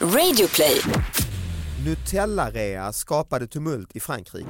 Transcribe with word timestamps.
Radioplay. 0.00 0.80
Nutella-rea 1.84 2.92
skapade 2.92 3.46
tumult 3.46 3.96
i 3.96 4.00
Frankrike. 4.00 4.48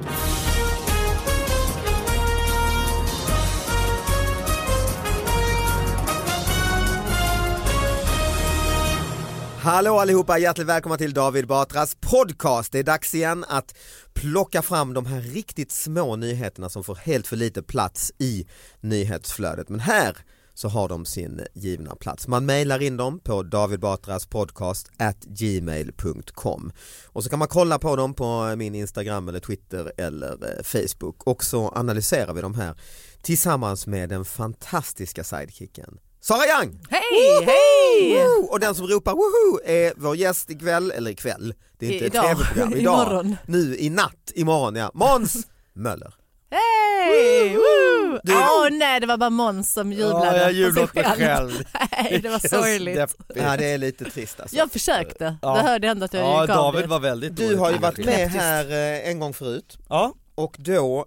Hallå 9.61 9.99
allihopa, 9.99 10.37
hjärtligt 10.37 10.67
välkomna 10.67 10.97
till 10.97 11.13
David 11.13 11.47
Batras 11.47 11.95
podcast. 11.95 12.71
Det 12.71 12.79
är 12.79 12.83
dags 12.83 13.15
igen 13.15 13.45
att 13.47 13.77
plocka 14.13 14.61
fram 14.61 14.93
de 14.93 15.05
här 15.05 15.21
riktigt 15.21 15.71
små 15.71 16.15
nyheterna 16.15 16.69
som 16.69 16.83
får 16.83 16.95
helt 16.95 17.27
för 17.27 17.35
lite 17.35 17.63
plats 17.63 18.11
i 18.17 18.47
nyhetsflödet. 18.81 19.69
Men 19.69 19.79
här 19.79 20.17
så 20.59 20.67
har 20.67 20.89
de 20.89 21.05
sin 21.05 21.41
givna 21.53 21.95
plats. 21.95 22.27
Man 22.27 22.45
mejlar 22.45 22.81
in 22.81 22.97
dem 22.97 23.19
på 23.19 23.43
David 23.43 23.79
Batras 23.79 24.25
podcast 24.27 24.91
at 24.97 25.17
gmail.com 25.23 26.71
och 27.05 27.23
så 27.23 27.29
kan 27.29 27.39
man 27.39 27.47
kolla 27.47 27.79
på 27.79 27.95
dem 27.95 28.13
på 28.13 28.55
min 28.57 28.75
Instagram 28.75 29.29
eller 29.29 29.39
Twitter 29.39 29.91
eller 29.97 30.31
eh, 30.31 30.63
Facebook 30.63 31.23
och 31.27 31.43
så 31.43 31.69
analyserar 31.75 32.33
vi 32.33 32.41
de 32.41 32.53
här 32.53 32.75
tillsammans 33.21 33.87
med 33.87 34.09
den 34.09 34.25
fantastiska 34.25 35.23
sidekicken 35.23 35.97
Sara 36.21 36.45
Young! 36.45 36.79
Hej, 36.89 37.45
hej! 37.45 38.25
Och 38.49 38.59
den 38.59 38.75
som 38.75 38.87
ropar 38.87 39.13
woho 39.13 39.59
är 39.65 39.93
vår 39.97 40.15
gäst 40.15 40.49
ikväll, 40.49 40.91
eller 40.91 41.11
ikväll, 41.11 41.53
det 41.77 41.85
är 41.87 41.91
inte 41.93 42.05
ett 42.05 42.13
Idag. 42.13 42.37
tv-program, 42.37 42.73
idag, 42.79 43.07
Imorgon. 43.07 43.35
nu 43.47 43.77
i 43.77 43.89
natt, 43.89 44.31
imorgon 44.35 44.75
ja, 44.75 44.91
Måns 44.93 45.47
Möller. 45.73 46.13
Hej! 46.51 47.55
Woo! 47.55 48.19
Du- 48.23 48.33
Åh 48.35 48.67
nej, 48.71 48.99
det 48.99 49.07
var 49.07 49.17
bara 49.17 49.29
Måns 49.29 49.73
som 49.73 49.93
jublade. 49.93 50.25
Ja, 50.25 50.35
jag 50.37 50.51
jublade 50.51 50.81
åt 50.83 50.95
mig 50.95 51.03
själv. 51.03 51.51
Nej, 51.91 52.19
det 52.23 52.29
var 52.29 52.39
sorgligt. 52.47 53.15
Ja 53.35 53.57
det 53.57 53.65
är 53.65 53.77
lite 53.77 54.05
trist 54.05 54.39
alltså. 54.39 54.55
Jag 54.57 54.71
försökte, 54.71 55.37
Ja. 55.41 55.55
det 55.55 55.61
hörde 55.61 55.87
ändå 55.87 56.05
att 56.05 56.13
jag 56.13 56.23
Ja, 56.23 56.41
gick 56.41 56.49
av 56.49 56.55
David 56.73 56.89
var 56.89 56.99
väldigt 56.99 57.35
Du 57.35 57.55
har 57.55 57.71
ju 57.71 57.77
varit 57.77 58.05
med 58.05 58.29
här 58.29 58.65
eh, 58.71 59.09
en 59.09 59.19
gång 59.19 59.33
förut 59.33 59.77
Ja, 59.89 60.13
och 60.35 60.55
då, 60.59 61.05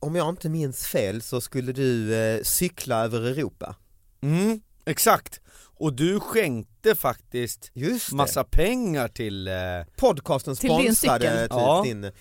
om 0.00 0.14
jag 0.16 0.28
inte 0.28 0.48
minns 0.48 0.86
fel 0.86 1.22
så 1.22 1.40
skulle 1.40 1.72
du 1.72 2.14
eh, 2.14 2.42
cykla 2.42 3.04
över 3.04 3.20
Europa. 3.20 3.74
mm, 4.22 4.60
exakt. 4.86 5.40
Och 5.78 5.92
du 5.92 6.20
skänkte 6.20 6.94
faktiskt 6.94 7.70
Just 7.74 8.10
det. 8.10 8.16
massa 8.16 8.44
pengar 8.44 9.08
till, 9.08 9.48
eh, 9.48 9.54
Podcasten 9.96 10.56
Till 10.56 10.68
din 10.70 10.94
sponsrade 10.94 11.24
cykel. 11.24 11.40
typ 11.42 11.50
Ja. 11.50 11.82
din 11.84 12.12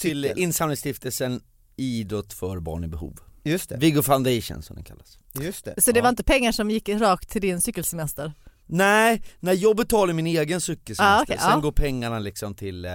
till 0.00 0.22
cykel. 0.22 0.38
insamlingsstiftelsen 0.38 1.40
Idrott 1.76 2.32
för 2.32 2.60
barn 2.60 2.84
i 2.84 2.88
behov. 2.88 3.20
Just 3.44 3.68
det, 3.68 3.76
Viggo 3.76 4.02
Foundation 4.02 4.62
som 4.62 4.76
den 4.76 4.84
kallas. 4.84 5.18
just 5.40 5.64
det. 5.64 5.82
Så 5.82 5.92
det 5.92 5.98
Ja. 5.98 6.02
var 6.02 6.08
inte 6.10 6.24
pengar 6.24 6.52
som 6.52 6.70
gick 6.70 6.88
rakt 6.88 7.28
till 7.30 7.40
din 7.42 7.60
cykelsemester? 7.60 8.32
Nej, 8.66 9.22
nej 9.40 9.54
jag 9.56 9.76
betalar 9.76 10.12
min 10.14 10.26
egen 10.26 10.60
cykelsemester, 10.60 11.04
Ah, 11.18 11.22
okej, 11.22 11.38
sen 11.40 11.50
ja. 11.50 11.58
går 11.60 11.72
pengarna 11.72 12.18
liksom 12.18 12.54
till 12.54 12.84
eh, 12.84 12.92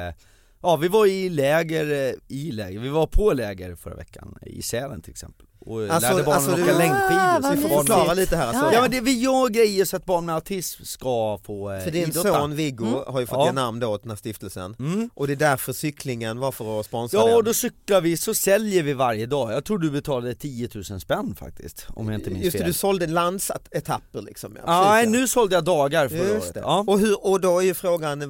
Ja 0.61 0.75
vi 0.75 0.87
var 0.87 1.05
i 1.05 1.29
läger, 1.29 2.07
eh, 2.09 2.13
i 2.27 2.51
läger, 2.51 2.79
vi 2.79 2.89
var 2.89 3.07
på 3.07 3.33
läger 3.33 3.75
förra 3.75 3.95
veckan 3.95 4.37
i 4.45 4.61
Sälen 4.61 5.01
till 5.01 5.11
exempel 5.11 5.47
och 5.65 5.81
Alltså- 5.89 5.99
lärde 6.11 6.23
barnen 6.23 6.49
alltså, 6.49 6.51
åka 6.63 6.77
längdskidor 6.77 7.19
Ah, 7.21 7.41
så 7.41 7.51
Vi 7.51 7.61
får 7.61 7.69
förklara 7.77 8.13
lite 8.13 8.35
här 8.37 8.47
alltså. 8.47 8.73
Ja 8.73 8.81
men 8.81 8.91
det, 8.91 9.01
vi 9.01 9.19
gör 9.19 9.49
grejer 9.49 9.85
så 9.85 9.95
att 9.95 10.05
barn 10.05 10.25
med 10.25 10.35
autism 10.35 10.83
ska 10.83 11.39
få 11.43 11.71
eh, 11.71 11.83
För 11.83 11.91
din 11.91 12.03
idrotta. 12.09 12.33
son 12.39 12.55
Viggo 12.55 13.03
har 13.07 13.19
ju 13.19 13.25
fått 13.25 13.37
Ja. 13.39 13.45
ge 13.45 13.51
namn 13.51 13.79
då 13.79 13.87
åt 13.87 14.01
den 14.01 14.09
här 14.11 14.17
stiftelsen 14.17 14.75
Mm. 14.79 15.09
och 15.13 15.27
det 15.27 15.33
är 15.33 15.37
därför 15.37 15.73
cyklingen 15.73 16.39
var 16.39 16.51
för 16.51 16.79
att 16.79 16.85
sponsra 16.85 17.19
Ja 17.19 17.35
den. 17.35 17.45
då 17.45 17.53
cyklar 17.53 18.01
vi, 18.01 18.17
så 18.17 18.33
säljer 18.33 18.83
vi 18.83 18.93
varje 18.93 19.25
dag. 19.25 19.51
Jag 19.53 19.63
tror 19.65 19.77
du 19.77 19.91
betalade 19.91 20.35
10 20.35 20.69
000 20.89 20.99
spänn 21.01 21.35
faktiskt, 21.39 21.87
om 21.95 22.09
jag 22.09 22.19
inte 22.19 22.29
minns 22.29 22.43
Just 22.43 22.53
det, 22.53 22.57
fel. 22.59 22.67
du 22.67 22.73
sålde 22.73 23.07
landsetapper 23.07 24.21
liksom 24.21 24.55
ja, 24.55 24.61
Ja, 24.65 24.89
nej, 24.91 25.07
nu 25.07 25.27
sålde 25.27 25.55
jag 25.55 25.63
dagar 25.63 26.07
förra 26.09 26.17
Just 26.19 26.31
året. 26.31 26.53
det. 26.53 26.59
Ja. 26.59 26.83
Och, 26.87 26.99
hur, 26.99 27.25
och 27.27 27.41
då 27.41 27.59
är 27.59 27.63
ju 27.65 27.73
frågan, 27.73 28.21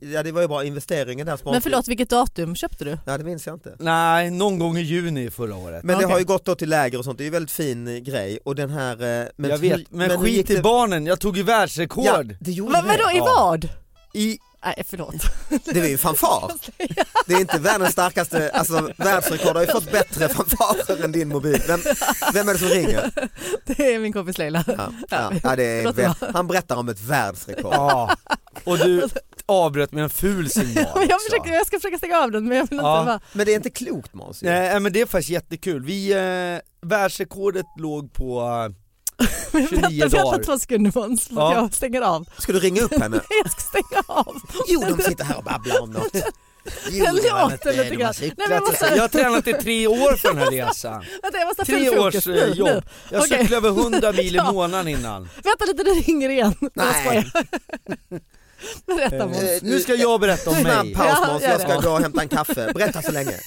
ja 0.00 0.22
det 0.22 0.32
var 0.32 0.40
ju 0.42 0.48
bara 0.48 0.64
investeringen 0.64 1.26
där 1.26 1.36
sponsring. 1.36 1.52
Men 1.52 1.62
förlåt, 1.62 1.88
vilket 1.88 2.10
datum 2.10 2.56
köpte 2.56 2.84
du? 2.84 2.98
Ja 3.06 3.18
det 3.18 3.24
minns 3.24 3.46
jag 3.46 3.56
inte. 3.56 3.76
Nej, 3.78 4.30
någon 4.30 4.58
gång 4.58 4.76
i 4.78 4.80
juni 4.82 5.30
förra 5.30 5.56
året. 5.56 5.84
Men 5.84 5.98
det 5.98 6.04
Okej. 6.04 6.12
har 6.12 6.23
ju 6.24 6.32
gått 6.32 6.44
då 6.44 6.54
till 6.54 6.68
läger 6.68 6.98
och 6.98 7.04
sånt, 7.04 7.18
det 7.18 7.22
är 7.24 7.26
ju 7.26 7.30
väldigt 7.30 7.50
fin 7.50 7.88
eh, 7.88 7.96
grej 7.96 8.38
och 8.44 8.54
den 8.54 8.70
här... 8.70 8.92
eh, 9.22 9.26
Men 9.36 9.50
jag 9.50 9.58
vet, 9.58 9.90
men, 9.90 10.10
gick 10.10 10.20
skit 10.20 10.50
i 10.50 10.54
det- 10.54 10.62
barnen, 10.62 11.06
jag 11.06 11.20
tog 11.20 11.36
ju 11.36 11.42
världsrekord! 11.42 12.04
Ja, 12.06 12.22
det 12.40 12.50
gjorde 12.52 12.72
det. 12.72 12.82
vadå, 12.88 13.10
i 13.10 13.16
Ja. 13.16 13.24
vad? 13.24 13.68
I, 14.14 14.38
Nej 14.64 14.84
förlåt. 14.88 15.14
Det 15.64 15.80
är 15.80 15.86
ju 15.86 15.92
en 15.92 15.98
fanfar. 15.98 16.52
Det 17.26 17.34
är 17.34 17.40
inte 17.40 17.58
världens 17.58 17.92
starkaste, 17.92 18.50
alltså 18.50 18.90
världsrekord 18.96 19.56
har 19.56 19.60
ju 19.60 19.66
fått 19.72 19.92
bättre 19.92 20.28
fanfarer 20.28 21.04
än 21.04 21.12
din 21.12 21.28
mobil. 21.28 21.62
Vem, 21.66 21.80
vem 22.34 22.48
är 22.48 22.52
det 22.52 22.58
som 22.58 22.68
ringer? 22.68 23.10
Det 23.66 23.94
är 23.94 23.98
min 23.98 24.12
kompis 24.12 24.38
Leila. 24.38 24.64
Ja, 24.66 24.92
ja, 25.10 25.32
ja, 25.42 25.56
det 25.56 25.64
är, 25.64 26.32
han 26.32 26.46
berättar 26.46 26.76
om 26.76 26.88
ett 26.88 27.00
världsrekord. 27.00 27.72
ja. 27.74 28.16
Och 28.64 28.78
du 28.78 29.08
avbröt 29.46 29.92
med 29.92 30.04
en 30.04 30.10
ful 30.10 30.50
signal 30.50 30.74
Men 30.74 30.82
jag, 31.08 31.16
också. 31.16 31.30
försöker, 31.30 31.52
jag 31.52 31.66
ska 31.66 31.76
försöka 31.78 31.98
stänga 31.98 32.18
av 32.18 32.30
den 32.30 32.48
men 32.48 32.58
jag 32.58 32.66
vill 32.70 32.78
Ja. 32.78 32.98
inte 33.00 33.06
bara... 33.06 33.20
Men 33.32 33.46
det 33.46 33.52
är 33.52 33.56
inte 33.56 33.70
klokt 33.70 34.14
Måns. 34.14 34.42
Nej 34.42 34.80
men 34.80 34.92
det 34.92 35.00
är 35.00 35.06
faktiskt 35.06 35.30
jättekul, 35.30 35.84
vi, 35.84 36.12
eh, 36.12 36.88
världsrekordet 36.88 37.66
låg 37.78 38.12
på 38.12 38.40
eh, 38.40 39.26
29 39.68 39.80
Vänta, 39.80 39.88
vänta 39.98 40.18
dagar. 40.24 40.42
två 40.42 40.58
sekunder 40.58 40.92
Måns, 40.94 41.28
Ja. 41.30 41.54
jag 41.54 41.74
stänger 41.74 42.00
av. 42.02 42.28
Ska 42.38 42.52
du 42.52 42.58
ringa 42.60 42.82
upp 42.82 42.98
henne? 43.00 43.16
Jag 43.44 43.52
ska 43.52 43.60
stänga 43.60 44.02
av. 44.06 44.36
Jo, 44.68 44.84
de 44.96 45.02
sitter 45.02 45.24
här 45.24 45.36
och 45.38 45.44
babblar 45.44 45.80
om 45.82 45.90
något. 45.90 46.16
Jo, 46.90 47.04
Den 47.04 47.14
det 47.14 47.30
var 47.32 47.42
låter 47.42 47.54
inte- 47.54 47.70
lite 47.72 47.82
de 47.90 47.96
grann. 47.96 48.00
har 48.06 48.06
Nej, 48.06 48.14
cyklat 48.14 48.38
men 48.48 48.50
jag 48.56 48.62
och- 48.62 48.68
måste- 48.68 48.94
Jag 48.94 49.02
har 49.02 49.08
tränat 49.08 49.46
i 49.48 49.52
tre 49.52 49.86
år 49.86 50.16
för 50.16 50.28
den 50.28 50.38
här 50.38 50.50
resan. 50.50 51.04
Vänta 51.22 51.38
jag 51.38 51.46
måste 51.46 51.60
ha 51.62 51.64
Tre 51.66 51.90
års 51.90 52.14
fokus 52.14 52.26
eh, 52.26 52.32
nu, 52.34 52.52
jobb. 52.54 52.82
Jag 53.10 53.22
cyklade 53.28 53.56
över 53.56 53.68
100 53.68 54.12
mil 54.12 54.36
i 54.36 54.40
månaden 54.52 54.88
innan. 54.88 55.28
Vänta 55.44 55.64
lite, 55.64 55.82
det 55.82 55.90
ringer 55.90 56.28
igen. 56.28 56.54
Nej. 56.74 57.30
Berätta 58.86 59.26
Måns. 59.26 59.42
Eh, 59.42 59.58
Nu 59.62 59.80
ska 59.80 59.94
jag 59.94 60.20
berätta 60.20 60.50
om 60.50 60.56
Snabb 60.60 60.84
mig. 60.86 60.94
paus 60.94 61.06
Ja, 61.22 61.26
Måns, 61.32 61.42
jag 61.42 61.60
ska 61.60 61.80
gå 61.80 61.90
och 61.90 62.00
hämta 62.00 62.22
en 62.22 62.28
kaffe. 62.28 62.72
Berätta 62.74 63.02
så 63.02 63.12
länge. 63.12 63.32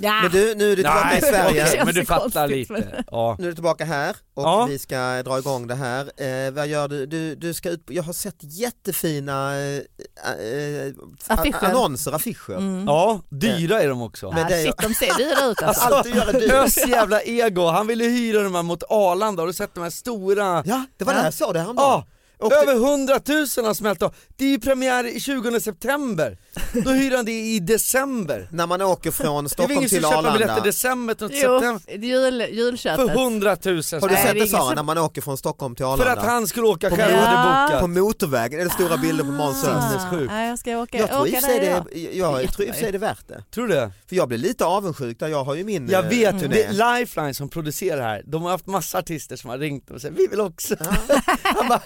Ja. 0.00 0.20
Men 0.22 0.30
du, 0.32 0.54
nu 0.54 0.64
är 0.72 0.76
du 0.76 0.82
tillbaka 0.82 1.04
Nej, 1.10 1.18
i 1.18 1.20
Sverige. 1.20 1.84
men 1.84 1.94
du 1.94 2.04
fattar 2.04 2.48
lite. 2.48 3.04
Ja. 3.10 3.36
Nu 3.38 3.44
är 3.44 3.48
du 3.48 3.54
tillbaka 3.54 3.84
här 3.84 4.16
och 4.34 4.42
Ja. 4.42 4.66
vi 4.66 4.78
ska 4.78 5.22
dra 5.22 5.38
igång 5.38 5.66
det 5.66 5.74
här. 5.74 6.00
Eh, 6.46 6.50
vad 6.52 6.66
gör 6.66 6.88
du? 6.88 7.06
du? 7.06 7.34
Du 7.34 7.54
ska 7.54 7.70
ut, 7.70 7.82
jag 7.88 8.02
har 8.02 8.12
sett 8.12 8.36
jättefina 8.40 9.56
eh, 9.56 9.76
eh, 9.76 10.92
Affischer. 11.26 11.64
annonser, 11.66 12.12
affischer. 12.12 12.56
Mm. 12.56 12.84
ja, 12.86 13.20
dyra 13.28 13.82
är 13.82 13.88
de 13.88 14.02
också. 14.02 14.30
Men 14.30 14.38
Ja, 14.38 14.48
det 14.48 14.54
är- 14.60 14.64
shit, 14.64 14.76
de 14.78 14.94
ser 14.94 15.14
dyra 15.18 15.46
ut 15.50 15.62
alltså. 15.62 15.84
Allt 15.84 16.04
du 16.04 16.10
gör 16.10 16.26
är 16.26 16.40
dyrt. 16.40 16.52
Ös 16.52 16.86
jävla 16.86 17.22
ego, 17.22 17.66
han 17.66 17.86
ville 17.86 18.04
hyra 18.04 18.42
de 18.42 18.54
här 18.54 18.62
mot 18.62 18.82
Arlanda, 18.88 19.42
har 19.42 19.46
du 19.46 19.52
sett 19.52 19.74
de 19.74 19.82
här 19.82 19.90
stora? 19.90 20.62
Ja, 20.66 20.84
det 20.96 21.04
var 21.04 21.12
Ja. 21.12 21.18
det 21.18 21.24
jag 21.24 21.34
sa 21.34 21.52
det 21.52 21.60
häromdagen. 21.60 21.88
Ja, 21.90 22.06
Åkte- 22.46 22.56
över 22.58 22.74
100 22.74 23.20
000 23.28 23.38
har 23.66 23.74
smält 23.74 24.02
av. 24.02 24.14
Det 24.36 24.44
är 24.44 24.48
ju 24.48 24.60
premiär 24.60 25.16
i 25.16 25.20
20 25.20 25.60
september, 25.60 26.38
då 26.84 26.90
hyr 26.90 27.16
han 27.16 27.24
det 27.24 27.32
i 27.32 27.58
december. 27.60 28.48
När 28.52 28.66
man 28.66 28.82
åker 28.82 29.10
från 29.10 29.26
Det 29.26 29.38
är 29.38 29.42
väl 29.42 29.50
Stockholm 29.50 29.72
ingen 29.78 29.88
som 29.88 29.98
till 29.98 30.02
köper 30.08 30.22
biljett 30.32 30.40
i 30.40 30.44
Arlanda. 30.44 30.64
december 30.64 31.14
till 31.14 31.28
Jo, 31.32 31.60
september 31.60 32.06
jul, 32.06 32.46
julköpet. 32.52 33.06
för 33.12 33.14
100 33.22 33.50
000 33.64 33.74
Har 33.74 33.74
du 33.74 33.82
sett 33.82 34.00
det 34.00 34.08
är 34.08 34.34
det 34.34 34.46
Sara, 34.46 34.60
som- 34.66 34.74
när 34.74 34.82
man 34.82 34.98
åker 34.98 35.20
från 35.22 35.36
Stockholm 35.36 35.74
till 35.74 35.84
För 35.84 35.92
Arlanda? 35.92 36.12
att 36.12 36.26
han 36.26 36.46
skulle 36.46 36.66
åka 36.66 36.90
På 36.90 36.96
själv 36.96 37.74
och 37.74 37.80
På 37.80 37.86
motorvägen 37.86 38.60
är 38.60 38.64
det 38.64 38.70
stora 38.70 38.96
bilder 38.96 39.24
på 39.24 39.30
Måns 39.30 39.60
sinnessjukt. 39.60 40.32
Ja, 40.32 40.42
jag 40.44 40.58
ska 40.58 40.76
åka, 40.78 40.98
Jag 40.98 41.08
tror 41.10 41.20
åka 41.20 41.36
och 41.36 41.42
för 41.44 41.48
där 41.48 41.60
det, 41.92 41.98
jag, 42.00 42.14
jag 42.42 42.52
tror 42.52 42.68
i 42.68 42.70
och 42.70 42.74
för 42.74 42.80
sig 42.82 42.92
det 42.92 42.98
är 42.98 43.00
värt 43.00 43.28
det. 43.28 43.44
Tror 43.54 43.68
du 43.68 43.74
det? 43.74 43.90
För 44.08 44.16
jag 44.16 44.28
blir 44.28 44.38
lite 44.38 44.64
avundsjuk 44.64 45.18
där 45.18 45.28
jag 45.28 45.44
har 45.44 45.54
ju 45.54 45.64
min 45.64 45.88
Jag 45.88 46.04
eh, 46.04 46.10
vet, 46.10 46.40
turné. 46.40 46.54
det 46.54 46.64
är 46.64 46.98
Lifeline 46.98 47.34
som 47.34 47.48
producerar 47.48 48.02
här, 48.02 48.22
de 48.26 48.42
har 48.42 48.50
haft 48.50 48.66
massa 48.66 48.98
artister 48.98 49.36
som 49.36 49.50
har 49.50 49.58
ringt 49.58 49.90
och 49.90 50.00
sagt 50.00 50.14
vi 50.16 50.26
vill 50.26 50.40
också. 50.40 50.74
Han 51.42 51.68
bara, 51.68 51.80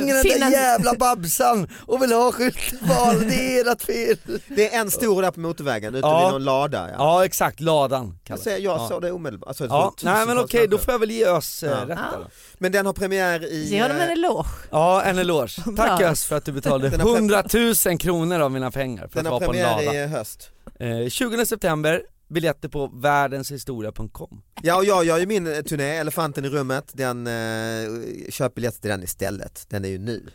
ringer 0.00 0.14
den 0.14 0.22
där 0.24 0.30
finans- 0.34 0.52
jävla 0.52 0.94
Babsan 0.94 1.68
och 1.86 2.02
vill 2.02 2.12
ha 2.12 2.32
skyltval, 2.32 3.20
det 3.28 3.58
är 3.60 3.72
ert 3.72 3.82
fel. 3.82 4.16
Det 4.48 4.74
är 4.74 4.80
en 4.80 4.90
stor 4.90 5.22
där 5.22 5.30
på 5.30 5.40
motorvägen 5.40 5.94
ute 5.94 6.06
Ja. 6.06 6.24
vid 6.24 6.32
någon 6.32 6.44
lada. 6.44 6.88
Ja. 6.88 6.94
Ja 6.98 7.24
exakt, 7.24 7.60
ladan 7.60 8.18
Jag, 8.24 8.38
det. 8.44 8.50
jag 8.58 8.80
ja. 8.80 8.88
såg 8.88 9.02
det 9.02 9.12
omedelbart. 9.12 9.48
Alltså, 9.48 9.64
Ja, 9.66 9.94
nej 10.02 10.26
men 10.26 10.38
okej, 10.38 10.60
då 10.60 10.68
människor. 10.70 10.84
får 10.84 10.94
jag 10.94 10.98
väl 10.98 11.10
ge 11.10 11.26
Ös 11.26 11.62
eh, 11.62 11.70
Ja. 11.70 11.76
rätt 11.80 11.88
där 11.88 12.18
då. 12.18 12.26
Men 12.58 12.72
den 12.72 12.86
har 12.86 12.92
premiär 12.92 13.44
i... 13.52 13.64
Ge 13.68 13.82
honom 13.82 13.96
en 13.96 14.02
eh, 14.02 14.12
eloge. 14.12 14.48
Ja, 14.70 15.02
en 15.02 15.18
eloge. 15.18 15.62
Tack. 15.76 16.00
Ös 16.00 16.24
för 16.26 16.36
att 16.36 16.44
du 16.44 16.52
betalade 16.52 16.88
Den 16.88 17.00
har 17.00 17.08
pre- 17.08 17.14
100 17.16 17.44
000 17.90 17.98
kronor 17.98 18.40
av 18.40 18.50
mina 18.50 18.70
pengar 18.70 19.08
för 19.08 19.14
Den 19.16 19.26
att 19.26 19.32
har 19.32 19.40
vara 19.40 19.46
på 19.46 19.54
en 19.56 19.64
premiär 19.64 19.84
lada. 19.86 20.04
i 20.04 20.06
höst. 20.06 20.50
Eh, 20.80 21.08
20 21.08 21.46
september, 21.46 22.02
biljetter 22.28 22.68
på 22.68 22.86
världenshistoria.com. 22.86 24.42
Ja 24.62 24.76
och 24.76 24.84
jag 24.84 25.04
gör 25.04 25.18
ju 25.18 25.26
min 25.26 25.46
eh, 25.46 25.60
turné, 25.62 25.84
Elefanten 25.96 26.44
i 26.44 26.48
rummet, 26.48 26.84
den, 26.92 27.26
eh, 27.26 28.30
köp 28.30 28.54
biljett 28.54 28.80
till 28.80 28.90
den 28.90 29.02
istället. 29.02 29.64
Den 29.68 29.84
är 29.84 29.88
ju 29.88 29.98
nu. 29.98 30.26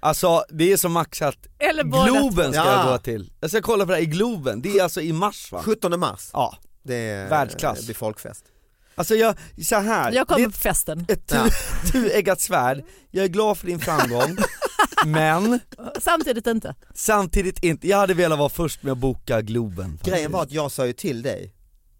Alltså 0.00 0.44
det 0.50 0.72
är 0.72 0.76
så 0.76 0.88
maxat, 0.88 1.36
Eller 1.58 1.84
båda 1.84 2.06
Globen 2.06 2.52
ska 2.52 2.62
Ja. 2.64 2.84
jag 2.84 2.92
gå 2.92 2.98
till. 2.98 3.32
Jag 3.40 3.50
ska 3.50 3.60
kolla 3.62 3.84
på 3.84 3.90
det 3.90 3.96
här 3.96 4.02
i 4.02 4.06
Globen, 4.06 4.62
det 4.62 4.78
är 4.78 4.82
alltså 4.82 5.00
i 5.00 5.12
mars 5.12 5.52
va? 5.52 5.62
17 5.64 6.00
mars, 6.00 6.30
Ja, 6.32 6.56
det 6.82 6.94
är, 6.94 7.28
Världsklass. 7.28 7.78
det 7.78 7.84
blir 7.84 7.94
folkfest. 7.94 8.44
alltså 8.94 9.14
jag, 9.14 9.34
så 9.66 9.76
här. 9.76 10.12
Jag 10.12 10.28
kommer 10.28 10.40
det 10.46 10.52
på 10.52 10.58
festen. 10.58 11.04
ett 11.08 11.30
Ja. 11.34 11.46
tu- 11.46 11.92
tueggat 11.92 12.40
svärd, 12.40 12.84
jag 13.10 13.24
är 13.24 13.28
glad 13.28 13.58
för 13.58 13.66
din 13.66 13.78
framgång, 13.80 14.36
men 15.06 15.60
Samtidigt 16.00 16.46
inte. 16.46 16.74
samtidigt 16.94 17.64
inte, 17.64 17.88
jag 17.88 17.96
hade 17.98 18.14
velat 18.14 18.38
vara 18.38 18.48
först 18.48 18.82
med 18.82 18.92
att 18.92 18.98
boka 18.98 19.40
Globen. 19.42 19.98
Grejen 20.04 20.32
var 20.32 20.42
att 20.42 20.52
jag 20.52 20.72
sa 20.72 20.86
ju 20.86 20.92
till 20.92 21.22
dig, 21.22 21.54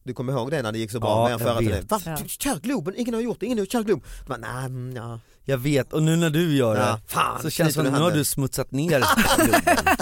du 0.04 0.14
kommer 0.14 0.32
ihåg 0.32 0.50
det 0.50 0.62
när 0.62 0.72
det 0.72 0.78
gick 0.78 0.90
så 0.90 1.00
bra 1.00 1.10
Ja, 1.10 1.22
med 1.22 1.24
en 1.24 1.30
jag 1.30 1.40
förra 1.40 1.60
vet. 1.60 1.68
turnén? 1.68 1.86
Va? 1.88 2.00
Ja. 2.04 2.28
Kör 2.28 2.56
Globen, 2.60 2.94
ingen 2.96 3.14
har 3.14 3.20
gjort 3.20 3.40
det, 3.40 3.46
ingen 3.46 3.58
har 3.58 3.66
kört 3.66 3.86
Globen. 3.86 4.04
Du 4.20 4.28
bara, 4.28 4.38
nej, 4.38 4.64
mm, 4.66 4.96
ja. 4.96 5.20
Jag 5.44 5.58
vet, 5.58 5.92
och 5.92 6.02
nu 6.02 6.16
när 6.16 6.30
du 6.30 6.56
gör 6.56 6.74
det, 6.74 6.80
Ja, 6.80 7.00
fan, 7.06 7.42
så 7.42 7.50
känns 7.50 7.68
det 7.68 7.72
som 7.74 7.82
knyter 7.82 7.82
att 7.82 7.84
du 7.84 7.90
nu 7.90 7.96
har 7.98 8.00
handen. 8.04 8.18
du 8.18 8.24
smutsat 8.24 8.70
ner 8.70 9.04
Globen. 9.36 9.96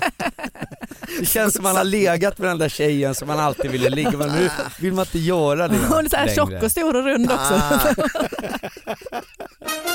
Det 1.20 1.26
känns 1.26 1.54
som 1.54 1.62
man 1.62 1.76
har 1.76 1.84
legat 1.84 2.38
med 2.38 2.48
den 2.50 2.58
där 2.58 2.68
tjejen 2.68 3.14
som 3.14 3.28
man 3.28 3.40
alltid 3.40 3.70
ville 3.70 3.88
ligga 3.90 4.10
med, 4.16 4.32
nu 4.32 4.50
vill 4.80 4.92
man 4.92 5.04
inte 5.04 5.18
göra 5.18 5.68
det 5.68 5.76
Hon 5.88 6.04
är 6.04 6.08
så 6.08 6.16
här 6.16 6.26
längre. 6.26 6.36
tjock 6.36 6.62
och 6.62 6.70
stor 6.70 6.96
och 6.96 7.04
rund 7.04 7.30
också. 7.32 7.54
Ah. 7.54 7.94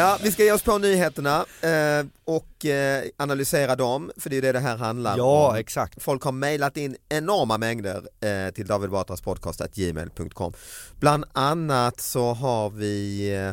Ja, 0.00 0.18
vi 0.22 0.32
ska 0.32 0.44
ge 0.44 0.52
oss 0.52 0.62
på 0.62 0.78
nyheterna 0.78 1.46
eh, 1.62 2.06
och 2.24 2.66
eh, 2.66 3.04
analysera 3.16 3.76
dem, 3.76 4.10
för 4.16 4.30
det 4.30 4.36
är 4.36 4.42
det 4.42 4.52
det 4.52 4.60
här 4.60 4.76
handlar 4.76 5.16
Ja, 5.18 5.48
om. 5.50 5.56
exakt. 5.56 6.02
Folk 6.02 6.22
har 6.22 6.32
mejlat 6.32 6.76
in 6.76 6.96
enorma 7.08 7.58
mängder 7.58 8.02
eh, 8.20 8.52
till 8.54 8.66
David 8.66 8.90
Batras 8.90 9.20
podcast 9.20 9.60
gmail.com. 9.74 10.52
Bland 11.00 11.24
annat 11.32 12.00
så 12.00 12.32
har 12.32 12.70
vi 12.70 13.52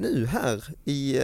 nu 0.00 0.26
här 0.26 0.64
i, 0.84 1.18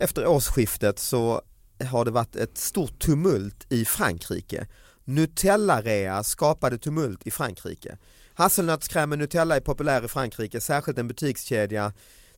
efter 0.00 0.26
årsskiftet 0.26 0.98
så 0.98 1.42
har 1.90 2.04
det 2.04 2.10
varit 2.10 2.36
ett 2.36 2.58
stort 2.58 2.98
tumult 2.98 3.66
i 3.72 3.84
Frankrike. 3.84 4.66
Nutella-rea 5.04 6.22
skapade 6.22 6.78
tumult 6.78 7.26
i 7.26 7.30
Frankrike. 7.30 7.96
Hasselnötskräm 8.34 9.08
med 9.10 9.18
Nutella 9.18 9.56
är 9.56 9.60
populär 9.60 10.04
i 10.04 10.08
Frankrike, 10.08 10.60
särskilt 10.60 10.98
en 10.98 11.08
butikskedja 11.08 11.92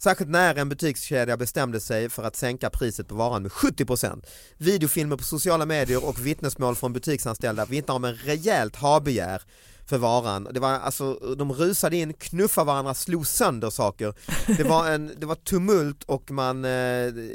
Särskilt 0.04 0.30
när 0.30 0.54
en 0.54 0.68
butikskedja 0.68 1.36
bestämde 1.36 1.80
sig 1.80 2.08
för 2.08 2.22
att 2.22 2.36
sänka 2.36 2.70
priset 2.70 3.08
på 3.08 3.14
varan 3.14 3.42
med 3.42 3.50
70%. 3.50 4.24
Videofilmer 4.58 5.16
på 5.16 5.24
sociala 5.24 5.66
medier 5.66 6.08
och 6.08 6.26
vittnesmål 6.26 6.76
från 6.76 6.92
butiksanställda 6.92 7.64
vittnar 7.64 7.94
om 7.94 8.04
en 8.04 8.14
rejält 8.14 8.76
habegär 8.76 9.42
för 9.92 9.98
varan. 9.98 10.48
Det 10.52 10.60
var 10.60 10.68
alltså, 10.70 11.14
de 11.14 11.52
rusade 11.52 11.96
in, 11.96 12.12
knuffade 12.12 12.66
varandra, 12.66 12.94
slog 12.94 13.26
sönder 13.26 13.70
saker. 13.70 14.14
Det 14.56 14.64
var, 14.64 14.90
en, 14.90 15.12
det 15.18 15.26
var 15.26 15.34
tumult 15.34 16.04
och 16.04 16.30
man, 16.30 16.64
eh, 16.64 16.70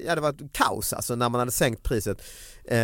ja 0.05 0.15
det 0.15 0.21
var 0.21 0.35
kaos 0.51 0.93
alltså 0.93 1.15
när 1.15 1.29
man 1.29 1.39
hade 1.39 1.51
sänkt 1.51 1.83
priset. 1.83 2.21
Eh, 2.65 2.75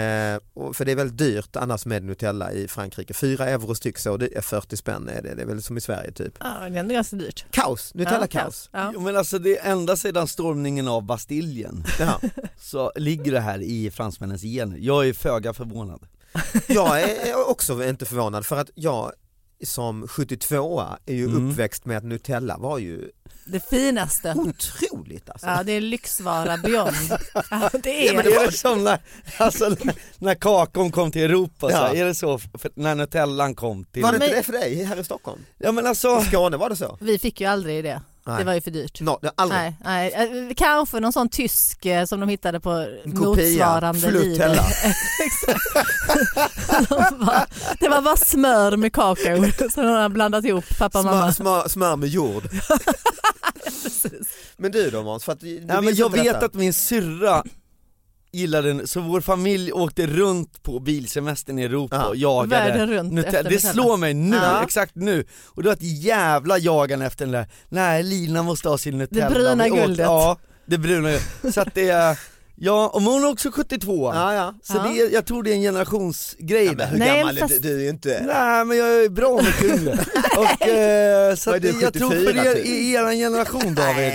för 0.73 0.85
det 0.85 0.91
är 0.91 0.95
väldigt 0.95 1.17
dyrt 1.17 1.55
annars 1.55 1.85
med 1.85 2.03
Nutella 2.03 2.51
i 2.51 2.67
Frankrike. 2.67 3.13
4 3.13 3.49
euro 3.49 3.75
styck 3.75 3.97
så 3.97 4.17
det 4.17 4.37
är 4.37 4.41
40 4.41 4.77
spänn 4.77 5.09
är 5.09 5.21
det, 5.21 5.35
det 5.35 5.41
är 5.41 5.45
väl 5.45 5.63
som 5.63 5.77
i 5.77 5.81
Sverige 5.81 6.11
typ. 6.11 6.33
Ja, 6.39 6.55
det 6.59 6.75
är 6.75 6.79
ändå 6.79 6.93
ganska 6.93 7.15
dyrt. 7.15 7.45
Kaos, 7.51 7.91
Ja, 7.93 7.99
Nutella-kaos. 7.99 8.69
Ja. 8.73 8.91
Jo, 8.93 8.99
men 8.99 9.17
alltså 9.17 9.39
det 9.39 9.57
är 9.57 9.71
ända 9.71 9.95
sedan 9.95 10.27
stormningen 10.27 10.87
av 10.87 11.03
Bastiljen 11.03 11.83
Ja. 11.99 12.19
så 12.59 12.91
ligger 12.95 13.31
det 13.31 13.39
här 13.41 13.61
i 13.61 13.91
fransmännens 13.91 14.41
gener. 14.41 14.77
Jag 14.79 15.07
är 15.07 15.13
föga 15.13 15.53
förvånad. 15.53 16.07
Jag 16.67 17.01
är 17.01 17.49
också 17.49 17.83
inte 17.83 18.05
förvånad 18.05 18.45
för 18.45 18.59
att 18.59 18.69
jag 18.75 19.11
som 19.65 20.07
72 20.07 20.83
är 21.05 21.13
ju 21.13 21.25
Mm. 21.25 21.51
uppväxt 21.51 21.85
med 21.85 21.97
att 21.97 22.03
Nutella 22.03 22.57
var 22.57 22.77
ju 22.77 23.09
Det 23.45 23.69
finaste. 23.69 24.33
otroligt 24.37 25.29
alltså. 25.29 25.47
Ja, 25.47 25.63
det 25.63 25.71
är 25.71 25.81
lyxvara 25.81 26.57
beyond. 26.57 26.95
Ja, 27.51 27.69
det 27.83 28.07
är 28.07 28.15
Men 28.15 28.25
det 28.25 28.31
är 28.35 28.51
som 28.51 28.83
när, 28.83 28.99
alltså, 29.37 29.75
när 30.17 30.35
kakon 30.35 30.91
kom 30.91 31.11
till 31.11 31.21
Europa, 31.23 31.69
så 31.69 31.75
här, 31.75 31.95
Ja. 31.95 32.01
är 32.01 32.05
det 32.05 32.15
så 32.15 32.37
för, 32.37 32.71
när 32.75 32.95
Nutellan 32.95 33.55
kom 33.55 33.85
till... 33.85 34.01
Var 34.03 34.11
det 34.11 34.17
Men- 34.19 34.27
inte 34.27 34.37
det 34.39 34.43
för 34.43 34.53
dig 34.53 34.83
här 34.83 34.99
i 34.99 35.03
Stockholm? 35.03 35.41
Ja 35.57 35.71
men 35.71 35.87
alltså, 35.87 36.19
I 36.21 36.25
Skåne 36.25 36.57
var 36.57 36.69
det 36.69 36.75
så? 36.75 36.97
Vi 37.01 37.19
fick 37.19 37.41
ju 37.41 37.47
aldrig 37.47 37.83
det. 37.83 38.01
Nej. 38.25 38.37
Det 38.37 38.43
var 38.43 38.53
ju 38.53 38.61
för 38.61 38.71
dyrt. 38.71 39.01
No, 39.01 39.19
det 39.21 39.31
aldrig. 39.35 39.59
Nej, 39.61 39.75
nej, 39.83 40.53
kanske 40.57 40.99
någon 40.99 41.13
sån 41.13 41.29
tysk 41.29 41.85
eh, 41.85 42.05
som 42.05 42.19
de 42.19 42.29
hittade 42.29 42.59
på 42.59 42.85
kopia, 43.15 43.19
motsvarande. 43.19 44.11
De 46.89 47.25
bara- 47.25 47.47
det 47.79 47.89
var 47.89 48.01
bara 48.01 48.17
smör 48.17 48.77
med 48.77 48.93
kakao 48.93 49.45
som 49.71 49.83
de 49.85 49.91
hade 49.91 50.09
blandat 50.09 50.45
ihop, 50.45 50.65
pappa 50.79 50.99
och 50.99 51.03
Smör, 51.03 51.13
mamma. 51.13 51.33
smör, 51.33 51.67
smör 51.67 51.95
med 51.95 52.09
jord. 52.09 52.43
Men 54.57 54.71
du 54.71 54.89
då 54.89 55.03
Måns, 55.03 55.27
jag 55.27 55.41
vet 56.11 56.23
detta. 56.23 56.45
att 56.45 56.53
min 56.53 56.73
syrra 56.73 57.43
gillade 58.33 58.67
den, 58.73 58.87
så 58.87 58.99
vår 59.01 59.21
familj 59.21 59.71
åkte 59.71 60.07
runt 60.07 60.63
på 60.63 60.79
bilsemestern 60.79 61.59
i 61.59 61.63
Europa 61.63 61.95
Ja. 61.95 62.05
och 62.07 62.15
jagade 62.15 62.47
Världen 62.69 62.89
runt 62.89 63.13
Nutella. 63.13 63.37
efter 63.37 63.49
Det 63.49 63.55
Nutella. 63.55 63.73
slår 63.73 63.97
mig 63.97 64.13
nu, 64.13 64.35
Ja. 64.35 64.63
exakt 64.63 64.95
nu. 64.95 65.25
Och 65.45 65.63
det 65.63 65.69
var 65.69 65.73
ett 65.73 65.81
jävla 66.03 66.57
jagande 66.57 67.05
efter 67.05 67.25
den 67.25 67.31
där, 67.31 67.45
nej 67.69 68.03
Lina 68.03 68.43
måste 68.43 68.69
ha 68.69 68.77
sin 68.77 68.97
Nutella. 68.97 69.29
bruna 69.29 69.63
Vi 69.63 69.71
åt- 69.71 69.77
guldet. 69.77 70.05
Ja, 70.05 70.37
det 70.65 70.77
bruna 70.77 71.09
guldet. 71.11 71.53
Så 71.55 71.61
att 71.61 71.75
det 71.75 71.89
är, 71.89 72.19
ja, 72.65 72.87
och 72.93 73.01
hon 73.01 73.23
är 73.23 73.29
också 73.29 73.51
72 73.51 74.11
Ja, 74.15 74.33
ja. 74.33 74.53
Så 74.63 74.73
Ja. 74.77 74.83
det 74.83 74.95
jag 75.13 75.25
tror 75.25 75.43
det 75.43 75.51
är 75.51 75.55
en 75.55 75.61
generationsgrej 75.61 76.65
Men 76.67 76.77
där. 76.77 76.85
hur 76.87 76.97
Nej, 76.97 77.17
gammal 77.19 77.37
är 77.37 77.41
fast- 77.41 77.53
du? 77.53 77.59
Du 77.59 77.75
är 77.79 77.83
ju 77.83 77.89
inte... 77.89 78.23
Nej 78.27 78.65
men 78.65 78.77
jag 78.77 79.03
är 79.03 79.09
bra 79.09 79.41
mycket 79.41 79.63
yngre. 79.63 79.91
Och, 80.37 80.67
eh, 80.67 81.35
så 81.35 81.49
Vad 81.51 81.55
är 81.55 81.57
att 81.57 81.61
du, 81.61 81.71
det- 81.71 81.81
jag 81.81 81.93
tror 81.93 82.09
för 82.09 82.25
74 82.25 82.45
er, 82.51 82.55
typ? 82.55 82.65
i 82.65 82.93
eran 82.93 83.15
generation 83.17 83.75
David, 83.75 84.11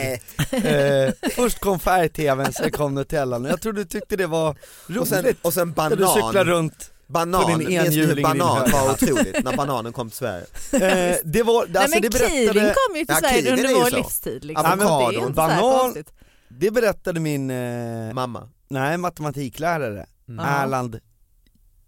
Nej. 0.51 1.05
eh, 1.23 1.31
först 1.37 1.59
kom 1.59 1.79
färg-tvn, 1.81 2.53
sen 2.53 2.71
kom 2.71 2.95
Nutellan. 2.95 3.45
Jag 3.45 3.61
tror 3.61 3.73
du 3.73 3.85
tyckte 3.85 4.17
det 4.17 4.27
var 4.27 4.57
roligt. 4.87 5.01
Och 5.01 5.09
sen, 5.09 5.27
och 5.43 5.55
sen 5.55 5.75
när 5.77 5.91
du 5.91 5.97
cyklar 6.07 6.33
banan. 6.33 6.45
runt. 6.47 6.91
Banan, 7.07 7.43
på 7.43 7.49
din 7.49 7.69
minns 7.69 7.95
du 7.95 8.07
hur 8.07 8.23
banan 8.23 8.71
var 8.73 8.91
otroligt 8.93 9.45
när 9.45 9.57
bananen 9.57 9.93
kom 9.93 10.11
till 10.11 10.19
Sverige? 10.19 10.45
Eh, 10.73 11.17
det 11.25 11.43
var, 11.43 11.67
Nej, 11.69 11.83
alltså 11.83 12.01
men 12.01 12.11
det 12.11 12.19
Kirin 12.19 12.47
berättade, 12.55 12.75
kom 12.87 12.97
ju 12.97 13.05
till 13.05 13.15
Ja, 13.23 13.29
Sverige 13.29 13.53
under 13.53 13.75
vår 13.75 13.91
livstid. 13.97 14.45
Liksom. 14.45 14.67
Avokado, 14.67 15.11
det 15.11 15.17
är 15.17 15.21
inte 15.27 15.35
så 15.35 15.41
här 15.43 15.61
banan. 15.61 16.05
Det 16.49 16.71
berättade 16.71 17.21
min, 17.21 17.51
eh, 17.51 18.15
Mamma 18.15 18.49
nej 18.69 18.99
matematiklärare, 18.99 20.07
Mm. 20.29 20.45
Ja. 20.45 20.51
Erland, 20.63 21.01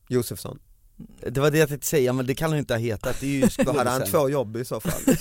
Josefsson. 0.09 0.59
det 1.31 1.41
var 1.41 1.51
det 1.51 1.59
jag 1.59 1.69
tänkte 1.69 1.87
säga 1.87 2.13
men 2.13 2.27
det 2.27 2.35
kan 2.35 2.51
han 2.51 2.59
inte 2.59 2.75
ha 2.75 2.79
hetat, 2.79 3.17
det 3.21 3.27
är 3.27 3.31
ju 3.31 3.65
Då 3.65 3.73
hade 3.79 3.91
han 3.91 4.05
två 4.07 4.29
jobb 4.29 4.57
i 4.57 4.65
så 4.65 4.81
fall. 4.81 5.01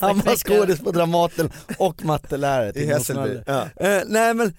Han 0.00 0.18
var 0.18 0.36
skådis 0.36 0.80
på 0.80 0.90
Dramaten 0.92 1.50
och 1.78 2.04
mattelärare 2.04 2.72
I 2.74 2.86
Hässelby. 2.86 3.40
Ja. 3.46 3.62
Eh, 3.76 4.02
nej 4.06 4.34
men, 4.34 4.54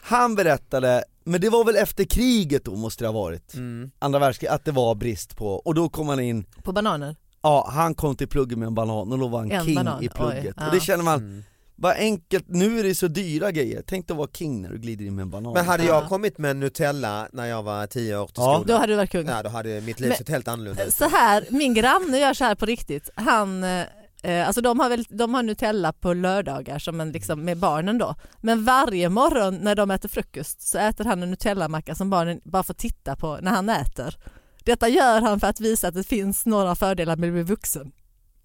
han 0.00 0.34
berättade 0.34 1.04
men 1.24 1.40
det 1.40 1.50
var 1.50 1.64
väl 1.64 1.76
efter 1.76 2.04
kriget 2.04 2.64
då 2.64 2.76
måste 2.76 3.04
det 3.04 3.08
ha 3.08 3.12
varit, 3.12 3.54
Mm. 3.54 3.90
andra 3.98 4.18
världskriget, 4.18 4.54
att 4.54 4.64
det 4.64 4.72
var 4.72 4.94
brist 4.94 5.36
på, 5.36 5.46
och 5.54 5.74
då 5.74 5.88
kom 5.88 6.08
han 6.08 6.20
in, 6.20 6.44
På 6.62 6.72
bananer? 6.72 7.16
ja 7.42 7.70
han 7.72 7.94
kom 7.94 8.16
till 8.16 8.28
plugget 8.28 8.58
med 8.58 8.66
en 8.66 8.74
banan 8.74 9.12
och 9.12 9.18
då 9.18 9.28
var 9.28 9.38
han 9.38 9.50
En 9.50 9.64
king 9.64 9.74
banan, 9.74 10.02
i 10.02 10.08
plugget. 10.08 10.44
oj, 10.58 10.64
Och 10.66 10.70
det 10.70 10.76
ja. 10.76 10.80
känner 10.80 11.04
man, 11.04 11.18
Mm. 11.18 11.42
Vad 11.82 11.96
enkelt, 11.96 12.44
nu 12.48 12.78
är 12.78 12.82
det 12.84 12.94
så 12.94 13.08
dyra 13.08 13.50
grejer, 13.50 13.82
tänk 13.86 14.08
dig 14.08 14.14
att 14.14 14.18
vara 14.18 14.28
king 14.32 14.62
när 14.62 14.68
du 14.70 14.78
glider 14.78 15.04
in 15.04 15.14
med 15.14 15.22
en 15.22 15.30
banan. 15.30 15.52
Men 15.52 15.64
hade 15.66 15.84
jag 15.84 16.02
Ja. 16.04 16.08
kommit 16.08 16.38
med 16.38 16.56
Nutella 16.56 17.28
när 17.32 17.46
jag 17.46 17.62
var 17.62 17.86
10 17.86 18.16
år 18.18 18.26
till 18.26 18.34
Ja. 18.36 18.42
skolan, 18.54 18.64
Då 18.66 18.74
hade 18.76 18.92
du 18.92 18.96
varit 18.96 19.10
kung. 19.10 19.26
ja, 19.26 19.42
då 19.42 19.48
hade 19.48 19.80
mitt 19.80 20.00
liv 20.00 20.08
Men- 20.08 20.18
sett 20.18 20.28
helt 20.28 20.48
annorlunda 20.48 20.84
ut. 20.84 20.94
Så 20.94 21.08
här, 21.08 21.44
min 21.50 21.74
granne 21.74 22.18
gör 22.18 22.34
så 22.34 22.44
här 22.44 22.54
på 22.54 22.66
riktigt. 22.66 23.10
Han, 23.14 23.64
eh, 23.64 24.46
alltså 24.46 24.60
de 24.60 24.80
har, 24.80 24.88
väl, 24.88 25.04
de 25.08 25.34
har 25.34 25.42
Nutella 25.42 25.92
på 25.92 26.14
lördagar 26.14 26.78
som 26.78 27.00
en, 27.00 27.12
liksom, 27.12 27.44
med 27.44 27.58
barnen 27.58 27.98
då. 27.98 28.14
Men 28.40 28.64
varje 28.64 29.08
morgon 29.08 29.56
när 29.56 29.74
de 29.74 29.90
äter 29.90 30.08
frukost 30.08 30.62
så 30.68 30.78
äter 30.78 31.04
han 31.04 31.22
en 31.22 31.30
Nutella-macka 31.30 31.94
som 31.94 32.10
barnen 32.10 32.40
bara 32.44 32.62
får 32.62 32.74
titta 32.74 33.16
på 33.16 33.38
när 33.42 33.50
han 33.50 33.68
äter. 33.68 34.16
Detta 34.64 34.88
gör 34.88 35.20
han 35.20 35.40
för 35.40 35.46
att 35.46 35.60
visa 35.60 35.88
att 35.88 35.94
det 35.94 36.04
finns 36.04 36.46
några 36.46 36.74
fördelar 36.74 37.16
med 37.16 37.28
att 37.28 37.32
bli 37.34 37.42
vuxen. 37.42 37.92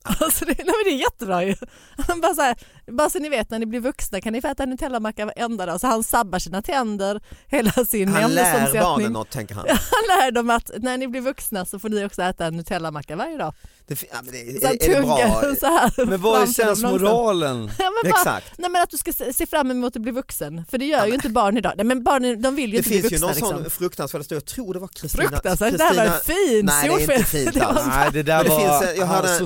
Alltså 0.21 0.45
det, 0.45 0.53
nej 0.57 0.65
men 0.65 0.83
det 0.85 0.89
är 0.89 0.99
jättebra 0.99 1.43
ju. 1.43 1.55
Bara, 2.21 2.33
så 2.35 2.41
här, 2.41 2.55
bara 2.91 3.09
så 3.09 3.19
ni 3.19 3.29
vet 3.29 3.49
när 3.49 3.59
ni 3.59 3.65
blir 3.65 3.79
vuxna 3.79 4.21
kan 4.21 4.33
ni 4.33 4.41
få 4.41 4.47
äta 4.47 4.63
en 4.63 4.69
Nutella-macka 4.69 5.25
varenda 5.25 5.65
dag. 5.65 5.79
Så 5.81 5.87
han 5.87 6.03
sabbar 6.03 6.39
sina 6.39 6.61
tänder, 6.61 7.21
hela 7.47 7.71
sin 7.71 8.07
Han 8.07 8.31
lär 8.31 8.81
barnen 8.81 9.13
något 9.13 9.29
tänker 9.29 9.55
han. 9.55 9.65
Han 9.69 9.77
lär 10.19 10.31
dem 10.31 10.49
att 10.49 10.71
när 10.77 10.97
ni 10.97 11.07
blir 11.07 11.21
vuxna 11.21 11.65
så 11.65 11.79
får 11.79 11.89
ni 11.89 12.05
också 12.05 12.21
äta 12.21 12.45
en 12.45 12.55
Nutella-macka 12.61 13.15
varje 13.15 13.37
dag. 13.37 13.53
Det, 13.87 14.03
ja, 14.11 14.17
men 14.23 14.31
det, 14.33 14.61
Så 14.61 14.67
är, 14.67 14.89
är 14.89 14.95
det 14.95 15.01
bra? 15.01 15.55
så 15.59 15.65
här 15.65 16.05
Men 16.05 16.21
vad 16.21 16.41
är 16.41 16.45
sensmoralen? 16.45 17.71
Ja, 17.79 17.85
men 18.03 18.11
bara, 18.11 18.19
Exakt. 18.19 18.57
nej, 18.57 18.69
men 18.71 18.81
att 18.83 18.89
du 18.89 18.97
ska 18.97 19.13
se 19.33 19.45
fram 19.45 19.71
emot 19.71 19.95
att 19.95 20.01
bli 20.01 20.11
vuxen, 20.11 20.65
för 20.71 20.77
det 20.77 20.85
gör 20.85 21.05
ju 21.05 21.13
inte 21.13 21.29
barn 21.29 21.57
idag. 21.57 21.73
Nej, 21.77 21.85
men 21.85 22.03
barnen 22.03 22.41
de 22.41 22.55
vill 22.55 22.65
ju 22.65 22.71
Det 22.71 22.77
inte 22.77 22.89
bli 22.89 23.01
finns 23.01 23.11
ju 23.13 23.17
vuxna. 23.17 23.27
någon 23.27 23.35
liksom. 23.35 23.63
sån 23.63 23.69
fruktansvärd 23.69 24.19
historia, 24.21 24.37
jag 24.37 24.45
tror 24.45 24.73
det 24.73 24.79
var 24.79 24.87
Kristina. 24.87 25.29
Fruktansvärt, 25.29 25.77
det 25.77 25.83
här 25.83 25.95
var 25.95 26.03
en 26.05 26.11
fin 26.23 26.65
Nej 26.65 26.87
det 26.89 26.93
är 26.93 26.99
inte 27.11 27.23
fint 27.25 27.53
Det 27.53 27.59
var. 27.59 27.85
Nej 27.87 28.09
det 28.13 28.23
där 28.23 28.35
Men 28.37 28.43
det 28.43 28.49
var, 28.49 28.79
finns, 28.81 28.97
jag 28.97 29.05
han, 29.05 29.15
hörde- 29.15 29.37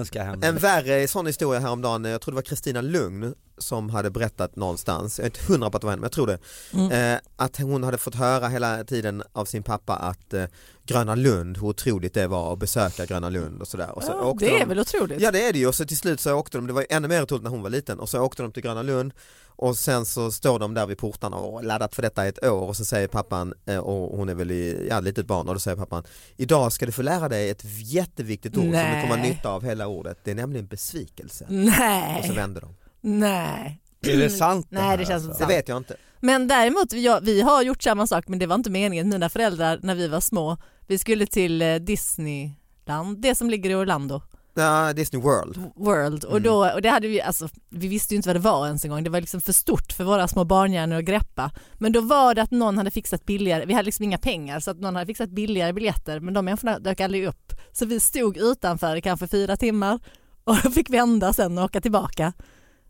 socialen 0.00 0.06
ska 0.06 0.22
hem. 0.22 0.42
En 0.42 0.58
värre 0.58 1.08
sån 1.08 1.26
historia 1.26 1.60
häromdagen, 1.60 2.04
jag 2.04 2.20
tror 2.20 2.32
det 2.32 2.36
var 2.36 2.42
Kristina 2.42 2.80
Lugn 2.80 3.34
som 3.58 3.90
hade 3.90 4.10
berättat 4.10 4.56
någonstans, 4.56 5.18
jag 5.18 5.24
är 5.24 5.28
inte 5.30 5.52
hundra 5.52 5.70
på 5.70 5.76
att 5.76 5.80
det 5.80 5.86
var 5.86 5.92
henne 5.92 6.00
men 6.00 6.04
jag 6.04 6.12
tror 6.12 6.26
det, 6.26 6.38
Mm. 6.72 7.14
eh, 7.14 7.20
att 7.36 7.56
hon 7.58 7.82
hade 7.82 7.98
fått 7.98 8.14
höra 8.14 8.48
hela 8.48 8.84
tiden 8.84 9.22
av 9.32 9.44
sin 9.44 9.62
pappa 9.62 9.96
att 9.96 10.34
eh, 10.34 10.44
Gröna 10.86 11.14
Lund, 11.14 11.56
hur 11.58 11.66
otroligt 11.66 12.14
det 12.14 12.26
var 12.26 12.52
att 12.52 12.58
besöka 12.58 13.06
Gröna 13.06 13.28
Lund 13.28 13.60
och 13.60 13.68
sådär. 13.68 13.90
Och 13.90 14.02
så 14.02 14.10
Ja, 14.10 14.36
det 14.38 14.56
är 14.56 14.60
de, 14.60 14.64
väl 14.66 14.78
otroligt? 14.80 15.20
Ja 15.20 15.30
det 15.30 15.48
är 15.48 15.52
det 15.52 15.58
ju 15.58 15.66
och 15.66 15.74
så 15.74 15.84
till 15.84 15.96
slut 15.96 16.20
så 16.20 16.34
åkte 16.34 16.58
de, 16.58 16.66
det 16.66 16.72
var 16.72 16.80
ju 16.80 16.86
ännu 16.90 17.08
mer 17.08 17.22
otroligt 17.22 17.42
när 17.42 17.50
hon 17.50 17.62
var 17.62 17.70
liten 17.70 18.00
och 18.00 18.08
så 18.08 18.20
åkte 18.20 18.42
de 18.42 18.52
till 18.52 18.62
Gröna 18.62 18.82
Lund 18.82 19.12
och 19.46 19.76
sen 19.76 20.04
så 20.06 20.30
står 20.32 20.58
de 20.58 20.74
där 20.74 20.86
vid 20.86 20.98
portarna 20.98 21.36
och 21.36 21.64
laddat 21.64 21.94
för 21.94 22.02
detta 22.02 22.26
i 22.26 22.28
ett 22.28 22.44
år 22.44 22.60
och 22.68 22.76
så 22.76 22.84
säger 22.84 23.08
pappan, 23.08 23.54
eh, 23.66 23.78
och 23.78 24.16
hon 24.18 24.28
är 24.28 24.34
väl 24.34 24.50
i, 24.50 24.86
ja 24.90 25.00
litet 25.00 25.26
barn 25.26 25.48
och 25.48 25.54
då 25.54 25.60
säger 25.60 25.76
pappan 25.76 26.04
Idag 26.36 26.72
ska 26.72 26.86
du 26.86 26.92
få 26.92 27.02
lära 27.02 27.28
dig 27.28 27.50
ett 27.50 27.62
jätteviktigt 27.82 28.56
ord 28.56 28.62
som 28.62 28.70
du 28.72 28.78
kommer 28.78 29.06
ha 29.08 29.16
Nej. 29.16 29.28
nytta 29.30 29.48
av 29.50 29.64
hela 29.64 29.86
ordet, 29.86 30.18
det 30.24 30.30
är 30.30 30.34
nämligen 30.34 30.66
besvikelse. 30.66 31.44
Och 31.44 31.50
så 31.50 31.54
Nej, 31.56 32.32
vände 32.36 32.60
de. 32.60 32.74
nej. 33.00 33.78
Är 34.02 34.16
det 34.16 34.30
sant 34.30 34.66
Nej, 34.70 34.82
här, 34.82 34.98
det 34.98 35.06
känns 35.06 35.10
alltså? 35.28 35.28
inte 35.30 35.34
Det 35.34 35.38
sant. 35.38 35.50
vet 35.50 35.68
jag 35.68 35.76
inte. 35.76 35.96
Men 36.20 36.48
däremot, 36.48 36.92
vi, 36.92 37.18
vi 37.22 37.40
har 37.42 37.62
gjort 37.62 37.82
samma 37.82 38.06
sak 38.06 38.28
men 38.28 38.38
det 38.38 38.46
var 38.46 38.54
inte 38.54 38.70
meningen. 38.70 39.08
Mina 39.08 39.28
föräldrar 39.28 39.80
när 39.82 39.94
vi 39.94 40.08
var 40.08 40.20
små, 40.20 40.56
vi 40.86 40.98
skulle 40.98 41.26
till 41.26 41.62
eh, 41.62 41.74
Disneyland, 41.74 43.18
det 43.18 43.34
som 43.34 43.50
ligger 43.50 43.70
i 43.70 43.74
Orlando. 43.74 44.22
Ja, 44.54 44.92
Disney 44.92 45.22
World. 45.22 45.62
World 45.76 46.24
och, 46.24 46.42
då, 46.42 46.70
och 46.72 46.82
det 46.82 46.88
hade 46.88 47.08
vi, 47.08 47.20
alltså, 47.20 47.48
vi 47.70 47.88
visste 47.88 48.14
ju 48.14 48.16
inte 48.16 48.28
vad 48.28 48.36
det 48.36 48.40
var 48.40 48.66
ens 48.66 48.84
en 48.84 48.90
gång, 48.90 49.04
det 49.04 49.10
var 49.10 49.20
liksom 49.20 49.40
för 49.40 49.52
stort 49.52 49.92
för 49.92 50.04
våra 50.04 50.28
små 50.28 50.44
barnhjärnor 50.44 50.96
att 50.98 51.04
greppa. 51.04 51.50
Men 51.74 51.92
då 51.92 52.00
var 52.00 52.34
det 52.34 52.42
att 52.42 52.50
någon 52.50 52.78
hade 52.78 52.90
fixat 52.90 53.26
billigare, 53.26 53.64
vi 53.66 53.72
hade 53.72 53.84
liksom 53.86 54.04
inga 54.04 54.18
pengar 54.18 54.60
så 54.60 54.70
att 54.70 54.80
någon 54.80 54.94
hade 54.96 55.06
fixat 55.06 55.30
billigare 55.30 55.72
biljetter 55.72 56.20
men 56.20 56.34
de 56.34 56.44
människorna 56.44 56.78
dök 56.78 57.00
aldrig 57.00 57.26
upp. 57.26 57.52
Så 57.72 57.86
vi 57.86 58.00
stod 58.00 58.36
utanför 58.36 58.96
i 58.96 59.00
kanske 59.00 59.28
fyra 59.28 59.56
timmar 59.56 59.98
och 60.44 60.56
fick 60.74 60.90
vända 60.90 61.32
sen 61.32 61.58
och 61.58 61.64
åka 61.64 61.80
tillbaka. 61.80 62.32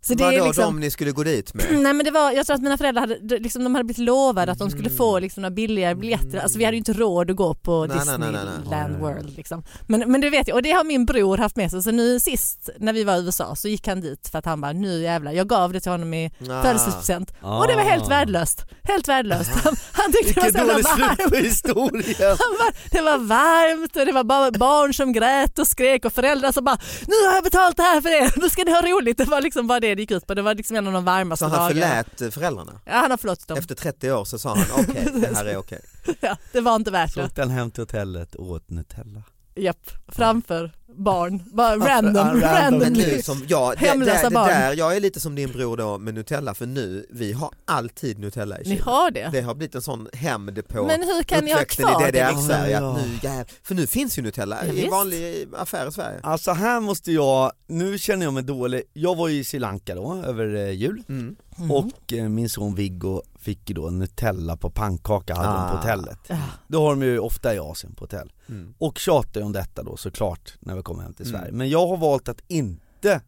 Så 0.05 0.15
det 0.15 0.25
Vadå 0.25 0.37
är 0.37 0.45
liksom, 0.47 0.65
de 0.65 0.81
ni 0.81 0.91
skulle 0.91 1.13
gå 1.13 1.23
dit 1.23 1.55
med? 1.55 1.67
Nej 1.83 1.93
men 1.93 2.05
det 2.05 2.11
var, 2.11 2.31
jag 2.33 2.47
tror 2.47 2.57
att 2.57 2.63
mina 2.63 2.79
föräldrar 2.79 3.01
hade, 3.01 3.19
de- 3.19 3.39
liksom, 3.39 3.65
de 3.65 3.75
hade 3.75 3.85
blivit 3.85 3.99
lovade 3.99 4.53
att 4.53 4.59
de 4.59 4.71
skulle 4.71 4.91
få 4.91 5.19
liksom, 5.19 5.43
några 5.43 5.51
billigare 5.55 5.95
biljetter. 5.95 6.39
Alltså 6.39 6.59
vi 6.59 6.65
hade 6.65 6.75
ju 6.75 6.79
inte 6.79 6.93
råd 6.93 7.31
att 7.31 7.37
gå 7.37 7.55
på 7.55 7.87
Nej, 7.87 7.99
Disneyland 7.99 8.37
nej, 8.71 8.85
nej. 8.89 9.01
World. 9.01 9.37
Liksom. 9.37 9.63
Men, 9.87 10.13
men 10.13 10.21
det 10.21 10.31
vet 10.31 10.49
jag, 10.49 10.55
och 10.55 10.63
det 10.63 10.71
har 10.73 10.85
min 10.85 11.07
bror 11.07 11.37
haft 11.39 11.57
med 11.57 11.71
sig. 11.71 11.83
Så 11.83 11.91
nu 11.91 12.21
sist 12.21 12.71
när 12.79 12.93
vi 12.93 13.05
var 13.05 13.17
i 13.17 13.25
USA 13.25 13.57
så 13.57 13.69
gick 13.69 13.87
han 13.89 14.01
dit 14.01 14.29
för 14.33 14.39
att 14.39 14.45
han 14.45 14.61
bara 14.61 14.73
nu 14.73 15.03
jävlar, 15.03 15.33
jag 15.33 15.49
gav 15.49 15.73
det 15.73 15.81
till 15.81 15.93
honom 15.93 16.15
i 16.15 16.31
Ah. 16.51 16.63
födelsedagspresent. 16.63 17.31
Och 17.43 17.67
det 17.69 17.75
var 17.75 17.83
helt 17.83 18.05
Ah. 18.05 18.09
värdelöst. 18.09 18.65
Helt 18.83 19.09
värdelöst. 19.09 19.51
Han, 19.65 19.77
han 19.93 20.13
tyckte 20.13 20.41
det 20.41 20.51
var 20.65 20.67
så 20.67 20.73
dåligt 20.73 20.89
slut 20.89 21.31
på 21.31 21.37
historien! 21.37 22.37
Bara, 22.59 22.73
det 22.91 23.01
var 23.01 23.19
varmt 23.19 23.97
och 23.97 24.07
det 24.07 24.13
var 24.13 24.25
bara 24.25 24.51
barn 24.51 24.95
som 24.95 25.13
grät 25.13 25.59
och 25.59 25.67
skrek 25.69 26.05
och 26.05 26.13
föräldrar 26.13 26.53
som 26.53 26.65
bara 26.65 26.79
nu 27.07 27.15
har 27.29 27.35
jag 27.35 27.45
betalt 27.45 27.77
det 27.77 27.83
här 27.83 28.01
för 28.01 28.09
er, 28.09 28.33
nu 28.37 28.51
ska 28.51 28.65
ni 28.65 28.73
ha 28.73 28.83
roligt. 28.83 29.19
Det 29.19 29.25
var 29.25 29.41
liksom 29.41 29.67
bara 29.67 29.81
det 29.81 29.92
det 29.95 30.03
gick 30.03 30.11
ut 30.11 30.27
på. 30.27 30.35
Det 30.35 30.43
var 30.43 30.55
liksom 30.55 30.77
en 30.77 30.87
av 30.87 30.93
de 30.93 31.05
varmaste 31.05 31.45
Så 31.45 31.49
han 31.49 31.75
dagarna. 31.75 32.05
förlät 32.15 32.35
föräldrarna? 32.35 32.81
Ja, 32.85 32.93
han 32.93 33.11
har 33.11 33.19
förlåtit 33.19 33.49
dem. 33.49 33.59
Efter 33.59 33.75
30 33.75 34.13
år 34.13 34.25
så 34.25 34.39
sa 34.39 34.55
han 34.57 34.67
okej, 34.79 35.09
det 35.21 35.35
här 35.37 35.45
är 35.45 35.57
okej. 35.57 35.81
Ja, 36.21 36.37
det 36.53 36.61
var 36.61 36.77
inte 36.77 36.91
värt 36.91 37.13
Så 37.13 37.21
det. 37.21 37.27
åkte 37.27 37.41
han 37.41 37.51
hem 37.51 37.71
till 37.71 37.83
hotellet 37.83 38.35
och 38.35 38.51
åt 38.51 38.71
Nutella. 38.71 39.23
Japp, 39.55 39.91
framför 40.09 40.73
barn. 40.97 41.43
Bara 41.53 41.77
random, 41.77 42.41
randomly. 42.41 43.23
som, 43.23 43.45
ja, 43.49 43.75
det, 43.81 43.87
Hemlösa 43.87 44.23
det, 44.23 44.29
det 44.29 44.35
barn. 44.35 44.49
där, 44.49 44.73
jag 44.77 44.97
är 44.97 45.01
lite 45.01 45.21
som 45.21 45.35
din 45.35 45.51
bror 45.53 45.77
då 45.77 45.99
med 45.99 46.15
Nutella 46.15 46.55
för 46.55 46.67
nu, 46.67 47.07
vi 47.11 47.33
har 47.33 47.51
alltid 47.65 48.19
Nutella 48.19 48.57
i 48.57 48.63
Ni 48.63 48.65
kylen. 48.69 48.83
har 48.85 49.11
det? 49.11 49.29
Det 49.33 49.41
har 49.41 49.55
blivit 49.55 49.75
en 49.75 49.83
sån 49.83 50.09
hämnd 50.13 50.69
på 50.69 50.87
Men 50.87 51.01
hur 51.03 51.23
kan 51.23 51.45
ni 51.45 51.53
ha 51.53 51.65
kvar 51.65 52.09
i 52.09 52.13
det? 52.13 52.19
DDR-Sverige. 52.31 52.73
Ja, 52.81 52.93
att 52.97 53.23
ja. 53.23 53.33
nu, 53.39 53.45
För 53.63 53.75
nu 53.75 53.87
finns 53.87 54.19
ju 54.19 54.23
Nutella 54.23 54.59
Ja, 54.67 54.73
i 54.73 54.77
visst. 54.77 54.91
vanlig 54.91 55.49
affär 55.57 55.89
i 55.89 55.93
Sverige. 55.93 56.21
Alltså 56.23 56.53
här 56.53 56.81
måste 56.81 57.13
jag, 57.13 57.53
nu 57.67 57.99
känner 57.99 58.27
jag 58.27 58.33
mig 58.35 58.43
dålig, 58.43 58.83
jag 58.93 59.17
var 59.17 59.29
i 59.29 59.45
Sri 59.45 59.59
Lanka 59.59 59.95
då 59.95 60.23
över 60.27 60.55
eh, 60.57 60.71
jul 60.71 61.03
Mm. 61.09 61.71
och 61.71 62.13
eh, 62.13 62.29
min 62.29 62.49
son 62.49 62.75
Viggo 62.75 63.23
fick 63.41 63.69
ju 63.69 63.75
då 63.75 63.91
Nutella 63.91 64.57
på 64.57 64.71
pannkaka 64.71 65.35
hade 65.35 65.49
de 65.49 65.55
Ah. 65.57 65.69
på 65.71 65.77
hotellet. 65.77 66.19
Ja. 66.29 66.37
Det 66.69 66.77
har 66.77 66.91
de 66.91 67.03
ju 67.03 67.19
ofta 67.19 67.55
i 67.55 67.59
Asien 67.59 67.95
på 67.95 68.05
hotell. 68.05 68.33
Mm. 68.49 68.75
Och 68.79 68.99
tjatar 68.99 69.41
ju 69.41 69.47
om 69.47 69.53
detta 69.53 69.83
då 69.83 69.97
såklart 69.97 70.55
när 70.61 70.75
vi 70.77 70.82
kommer 70.83 71.03
hem 71.03 71.15
till 71.15 71.27
Mm. 71.29 71.41
Sverige. 71.41 71.53
Men 71.53 71.71
jag 71.71 71.87
har 71.87 71.97
valt 71.97 72.29
att 72.29 72.41
inte 72.49 73.21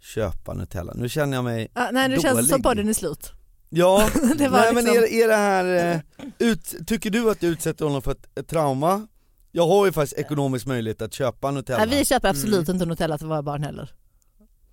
köpa 0.00 0.54
Nutella. 0.54 0.92
Nu 0.96 1.08
känner 1.08 1.36
jag 1.36 1.44
mig 1.44 1.70
Ja, 1.74 1.88
nej, 1.92 2.08
nu 2.08 2.18
känns 2.20 2.38
det 2.38 2.44
som 2.44 2.50
Dålig. 2.50 2.64
podden 2.64 2.88
är 2.88 2.92
slut. 2.92 3.32
Ja, 3.68 4.08
nej 4.38 4.50
men 4.50 4.74
liksom- 4.74 4.96
är, 4.96 5.12
är 5.12 5.28
det 5.28 5.36
här, 5.36 5.94
eh, 5.94 6.00
ut, 6.48 6.74
tycker 6.86 7.10
du 7.10 7.30
att 7.30 7.40
du 7.40 7.46
utsätter 7.46 7.84
honom 7.84 8.02
för 8.02 8.12
ett, 8.12 8.38
ett 8.38 8.48
trauma? 8.48 9.06
Jag 9.52 9.66
har 9.66 9.86
ju 9.86 9.92
faktiskt 9.92 10.18
ekonomisk 10.18 10.66
möjlighet 10.66 11.02
att 11.02 11.12
köpa 11.14 11.50
Nutella. 11.50 11.84
Nej, 11.84 11.98
vi 11.98 12.04
köper 12.04 12.28
absolut 12.28 12.68
Mm. 12.68 12.76
inte 12.76 12.86
Nutella 12.86 13.18
till 13.18 13.26
våra 13.26 13.42
barn 13.42 13.62
heller. 13.62 13.90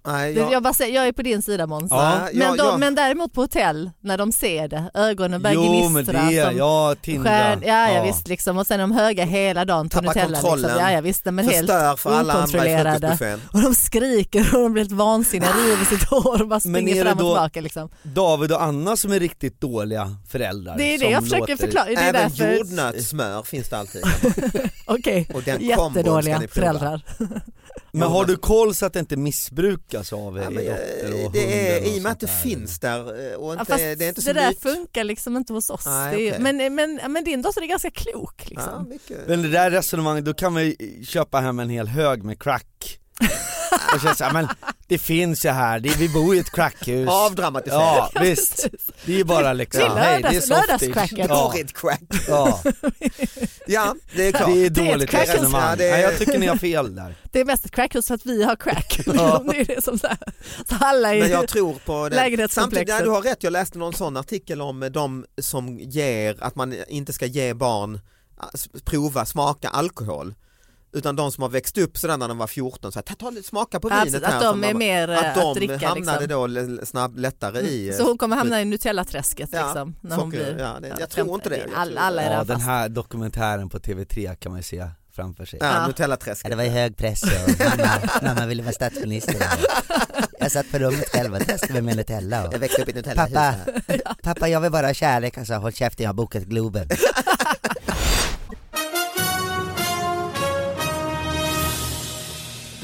Nej, 0.05 0.33
jag, 0.33 0.51
jag, 0.51 0.63
bara 0.63 0.73
säger, 0.73 0.95
jag 0.95 1.07
är 1.07 1.11
på 1.11 1.21
din 1.21 1.41
sida 1.41 1.67
Måns. 1.67 1.91
Ja. 1.91 2.19
Men, 2.33 2.41
jag, 2.41 2.57
de, 2.57 2.65
jag, 2.65 2.79
men 2.79 2.95
däremot 2.95 3.33
på 3.33 3.41
hotell, 3.41 3.91
när 3.99 4.17
de 4.17 4.31
ser 4.31 4.67
det, 4.67 4.91
ögonen 4.93 5.41
börjar 5.41 5.55
Jo 5.55 5.89
gnistra. 5.89 6.23
men 6.23 6.33
det, 6.33 6.51
ja 6.57 6.95
Tindra. 7.01 7.29
stjärn, 7.29 7.63
ja, 7.65 7.91
ja 7.91 8.03
visst 8.03 8.27
liksom. 8.27 8.57
och 8.57 8.67
sen 8.67 8.79
de 8.79 8.91
höga 8.91 9.25
hela 9.25 9.65
dagen 9.65 9.89
på 9.89 9.97
Tappar. 9.97 10.13
Liksom. 10.13 10.33
kontrollen. 10.33 10.77
Ja, 10.79 10.91
ja 10.91 11.01
visst, 11.01 11.25
men 11.25 11.37
helt 11.37 11.57
förstör 11.57 11.95
för 11.95 12.13
alla 12.13 12.33
andra 12.33 12.67
i 12.67 12.77
frukostbuffén. 12.77 13.41
Och 13.53 13.61
de 13.61 13.75
skriker 13.75 14.55
och 14.55 14.61
de 14.61 14.73
blir 14.73 14.83
helt 14.83 14.91
vansinniga, 14.91 15.51
river 15.51 15.85
sitt 15.85 16.03
hår 16.03 16.41
och 16.41 16.47
bara 16.47 16.59
springer 16.59 16.95
det 16.95 17.01
fram 17.01 17.11
och 17.11 17.17
tillbaka. 17.17 17.61
Liksom. 17.61 17.89
David 18.03 18.51
och 18.51 18.63
Anna 18.63 18.97
som 18.97 19.11
är 19.11 19.19
riktigt 19.19 19.61
dåliga 19.61 20.15
föräldrar 20.29 20.77
Det 20.77 20.83
är 20.83 20.97
det 20.97 21.05
som 21.05 21.11
jag 21.11 21.23
försöker 21.23 21.57
förklara. 21.57 21.85
Det 21.85 21.93
är 21.93 22.09
Även 22.09 22.21
därför... 22.21 22.57
jordnötssmör 22.57 23.43
finns 23.43 23.69
det 23.69 23.77
alltid. 23.77 24.03
Okej, 24.85 25.27
ska 25.41 25.59
jättedåliga 25.59 26.41
föräldrar. 26.51 27.01
Men 27.99 28.09
har 28.11 28.25
du 28.25 28.37
koll 28.37 28.75
så 28.75 28.85
att 28.85 28.93
det 28.93 28.99
inte 28.99 29.17
missbrukas 29.17 30.13
av 30.13 30.37
Ja, 30.37 30.49
men, 30.49 30.67
eh, 30.67 30.73
dotter 30.73 31.25
och 31.25 31.31
det 31.31 31.69
är, 31.69 31.73
hunden 31.73 31.93
I 31.93 31.99
och 31.99 32.03
med 32.03 32.11
att 32.11 32.19
det 32.19 32.25
där? 32.25 32.33
finns 32.33 32.79
där 32.79 33.29
eh, 33.31 33.35
och 33.35 33.49
Ja, 33.49 33.53
inte, 33.53 33.65
fast 33.65 33.77
det 33.83 34.05
är 34.05 34.09
inte 34.09 34.21
så 34.21 34.33
det 34.33 34.39
där 34.39 34.49
dyrt. 34.49 34.61
funkar 34.61 35.03
liksom 35.03 35.37
inte 35.37 35.53
hos 35.53 35.69
oss. 35.69 35.85
Nej, 35.85 36.15
det 36.17 36.29
är, 36.29 36.31
okej. 36.39 36.53
men, 36.53 36.75
men, 36.75 37.11
men 37.13 37.23
din 37.23 37.41
dotter 37.41 37.61
är 37.61 37.65
ganska 37.65 37.91
klok. 37.91 38.41
Ja, 38.41 38.47
Liksom. 38.49 38.89
mycket. 38.89 39.27
Men 39.27 39.41
det 39.41 39.49
där 39.49 39.71
resonemanget, 39.71 40.25
då 40.25 40.33
kan 40.33 40.55
vi 40.55 40.75
köpa 41.07 41.39
hem 41.39 41.59
en 41.59 41.69
hel 41.69 41.87
hög 41.87 42.23
med 42.23 42.41
crack 42.41 42.99
och 43.95 44.01
känna 44.01 44.15
såhär, 44.15 44.33
men 44.33 44.47
det 44.87 44.97
finns 44.97 45.45
ju 45.45 45.49
här, 45.49 45.79
det, 45.79 45.95
vi 45.97 46.09
bor 46.09 46.35
i 46.35 46.39
ett 46.39 46.51
crackhus 46.51 47.09
Avdramatiserat. 47.11 48.11
Ja 48.13 48.21
visst, 48.21 48.67
det 49.05 49.19
är 49.19 49.23
bara 49.23 49.53
liksom, 49.53 49.79
Det 49.81 49.85
är 49.87 49.95
hej 49.95 50.21
det 50.21 50.27
är 50.27 50.31
lördags- 50.41 50.79
softigt 50.79 51.17
ja, 51.19 51.27
Porrigt 51.27 51.73
crack. 51.77 52.01
ja, 52.27 52.61
Ja, 53.67 53.95
det 54.15 54.27
är 54.27 54.31
klart. 54.31 54.49
det 54.53 54.65
är 54.65 54.69
Det 54.69 54.81
är 54.81 54.85
ett 54.85 54.91
dåligt 54.93 55.13
resonemang, 55.13 55.61
Ja, 55.69 55.75
det 55.75 55.87
är- 55.87 55.91
Nej, 55.91 56.01
jag 56.01 56.17
tycker 56.17 56.39
ni 56.39 56.47
har 56.47 56.55
fel 56.57 56.95
där 56.95 57.15
Det 57.31 57.39
är 57.39 57.45
mest 57.45 57.65
ett 57.65 57.71
crackhus 57.71 58.07
för 58.07 58.15
att 58.15 58.25
vi 58.25 58.43
har 58.43 58.55
crack. 58.55 58.99
Ja. 59.05 59.43
det 59.51 59.59
är 59.59 59.65
det 59.65 59.83
som 59.83 59.99
så, 59.99 60.07
här. 60.07 60.17
så 60.69 60.75
alla 60.79 61.15
är... 61.15 61.19
Men 61.19 61.29
jag 61.31 61.47
tror 61.47 61.73
på 61.85 62.09
det. 62.09 62.47
Samtidigt, 62.51 62.89
ja, 62.89 63.01
du 63.01 63.09
har 63.09 63.21
rätt, 63.21 63.43
jag 63.43 63.53
läste 63.53 63.77
någon 63.77 63.93
sån 63.93 64.17
artikel 64.17 64.61
om 64.61 64.89
de 64.93 65.25
som 65.41 65.79
ger, 65.79 66.37
att 66.43 66.55
man 66.55 66.75
inte 66.87 67.13
ska 67.13 67.25
ge 67.25 67.53
barn 67.53 67.99
s- 68.53 68.67
prova, 68.85 69.25
smaka 69.25 69.69
alkohol. 69.69 70.35
Utan 70.95 71.15
de 71.15 71.31
som 71.31 71.41
har 71.41 71.49
växt 71.49 71.77
upp 71.77 71.97
sådär 71.97 72.17
när 72.17 72.27
de 72.27 72.37
var 72.37 72.47
14, 72.47 72.91
så 72.91 72.99
här, 72.99 73.03
ta, 73.03 73.13
ta, 73.15 73.29
lite- 73.29 73.47
smaka 73.47 73.79
på 73.79 73.87
Absolut, 73.87 74.07
vinet 74.13 74.23
att 74.23 74.33
här. 74.33 74.39
de 74.39 74.45
som 74.53 74.63
är 74.63 74.67
var- 74.73 74.79
mer, 74.79 75.09
eh, 75.09 75.17
att 75.19 75.35
de 75.35 75.41
att 75.49 75.55
dricka, 75.55 75.87
hamnade 75.87 76.19
liksom. 76.19 76.77
då 76.77 76.85
snabb, 76.85 77.17
lättare 77.17 77.59
i... 77.59 77.93
Så 77.93 78.03
hon 78.03 78.17
kommer 78.17 78.35
hamna 78.35 78.61
i 78.61 78.65
Nutella-träsket 78.65 79.49
Ja, 79.51 79.65
liksom, 79.65 79.95
när 80.01 80.15
hon 80.15 80.31
socker- 80.31 80.53
blir 80.53 80.63
ja, 80.65 80.77
det- 80.81 80.95
jag 80.99 81.09
tror 81.09 81.35
inte 81.35 81.49
det. 81.49 81.57
Jag 81.57 81.69
Alla, 81.75 82.21
är 82.21 82.33
Ja 82.33 82.43
den 82.43 82.61
här 82.61 82.89
dokumentären 82.89 83.69
på 83.69 83.79
TV3 83.79 84.35
kan 84.35 84.51
man 84.51 84.59
ju 84.59 84.63
se 84.63 84.87
framför 85.15 85.45
sig 85.45 85.59
Ja, 85.61 85.73
Ja. 85.73 85.87
Nutella-träsket. 85.87 86.43
Ja, 86.43 86.49
det 86.49 86.55
var 86.55 86.63
i 86.63 86.69
hög 86.69 86.97
press 86.97 87.23
och 87.23 87.29
mamma, 87.59 87.89
mamma 88.35 88.45
ville 88.45 88.63
vara 88.63 88.73
statsminister. 88.73 89.35
Jag 90.39 90.51
satt 90.51 90.71
på 90.71 90.77
rummet 90.79 91.09
själv 91.09 91.33
och 91.35 91.39
testade 91.47 91.81
med 91.81 91.95
Nutella. 91.97 92.47
Och... 92.47 92.53
Jag 92.53 92.59
växte 92.59 92.81
upp 92.81 92.89
i 92.89 92.93
Nutella 92.93 93.27
Pappa, 93.27 93.55
pappa 94.23 94.47
jag 94.47 94.61
vill 94.61 94.71
bara 94.71 94.87
ha 94.87 94.93
kärlek. 94.93 95.45
Sa 95.47 95.55
håll 95.55 95.73
käften 95.73 96.03
jag 96.03 96.09
har 96.09 96.13
bokat 96.13 96.43
Globen. 96.43 96.87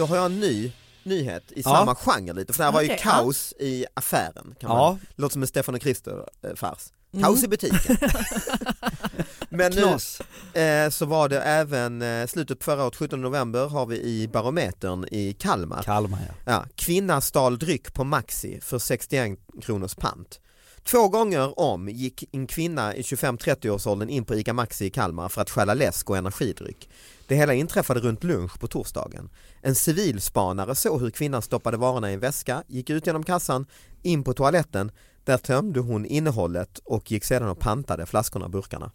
Då 0.02 0.06
har 0.08 0.16
jag 0.16 0.26
en 0.26 0.40
ny 0.40 0.72
nyhet 1.04 1.44
i 1.52 1.62
Ja. 1.66 1.70
samma 1.76 1.96
genre 1.96 2.34
lite, 2.34 2.54
för 2.54 2.58
det 2.58 2.64
här 2.64 2.72
var 2.72 2.82
ju 2.82 2.88
Okej, 2.88 3.00
kaos 3.04 3.54
i 3.60 3.86
affären. 3.94 4.56
Kan 4.60 4.70
man, 4.70 4.78
Ja, 4.78 4.98
Låter 5.16 5.34
som 5.34 5.42
en 5.42 5.48
Stefan 5.48 5.76
och 5.76 5.82
Krister-fars. 5.82 6.80
Mm. 7.14 7.24
Kaos 7.24 7.44
i 7.44 7.48
butiken. 7.48 7.98
Men 9.50 9.72
nu 9.72 9.82
knas. 9.82 10.22
eh, 10.54 10.90
så 10.90 11.06
var 11.06 11.30
det 11.30 11.42
även 11.42 12.02
eh, 12.02 12.28
slutet 12.28 12.60
på 12.60 12.64
förra 12.64 12.84
året, 12.84 12.96
17 12.96 13.22
november, 13.22 13.68
har 13.68 13.86
vi 13.86 14.02
i 14.02 14.28
Barometern 14.28 15.06
i 15.12 15.34
Kalmar. 15.34 15.84
Kalmar 15.84 16.20
ja. 16.28 16.52
Ja, 16.52 16.66
kvinna 16.76 17.22
stal 17.22 17.60
dryck 17.60 17.94
på 17.94 18.04
Maxi 18.04 18.60
för 18.62 18.80
61 18.80 19.40
kronors 19.62 19.96
pant. 19.96 20.40
Två 20.84 21.08
gånger 21.08 21.60
om 21.60 21.90
gick 21.90 22.24
en 22.32 22.48
kvinna 22.48 22.96
i 22.96 23.02
25-30 23.02 23.70
årsåldern 23.70 24.10
in 24.10 24.26
på 24.26 24.36
ICA 24.36 24.54
Maxi 24.54 24.86
i 24.86 24.90
Kalmar 24.90 25.30
för 25.30 25.42
att 25.42 25.50
stjäla 25.50 25.74
läsk 25.74 26.10
och 26.10 26.18
energidryck. 26.18 26.90
Det 27.28 27.36
hela 27.36 27.54
inträffade 27.54 28.00
runt 28.00 28.24
lunch 28.24 28.60
på 28.60 28.68
torsdagen. 28.68 29.30
En 29.62 29.76
civilspanare 29.76 30.76
såg 30.76 31.02
hur 31.02 31.10
kvinnan 31.10 31.42
stoppade 31.42 31.78
varorna 31.78 32.12
i 32.12 32.14
en 32.14 32.20
väska, 32.20 32.64
gick 32.68 32.90
ut 32.90 33.08
genom 33.08 33.24
kassan, 33.24 33.66
in 34.02 34.24
på 34.24 34.34
toaletten, 34.34 34.92
där 35.24 35.38
tömde 35.38 35.80
hon 35.80 36.06
innehållet 36.06 36.80
och 36.84 37.12
gick 37.12 37.24
sedan 37.24 37.50
och 37.50 37.60
pantade 37.60 38.06
flaskorna 38.06 38.46
och 38.46 38.52
burkarna. 38.52 38.92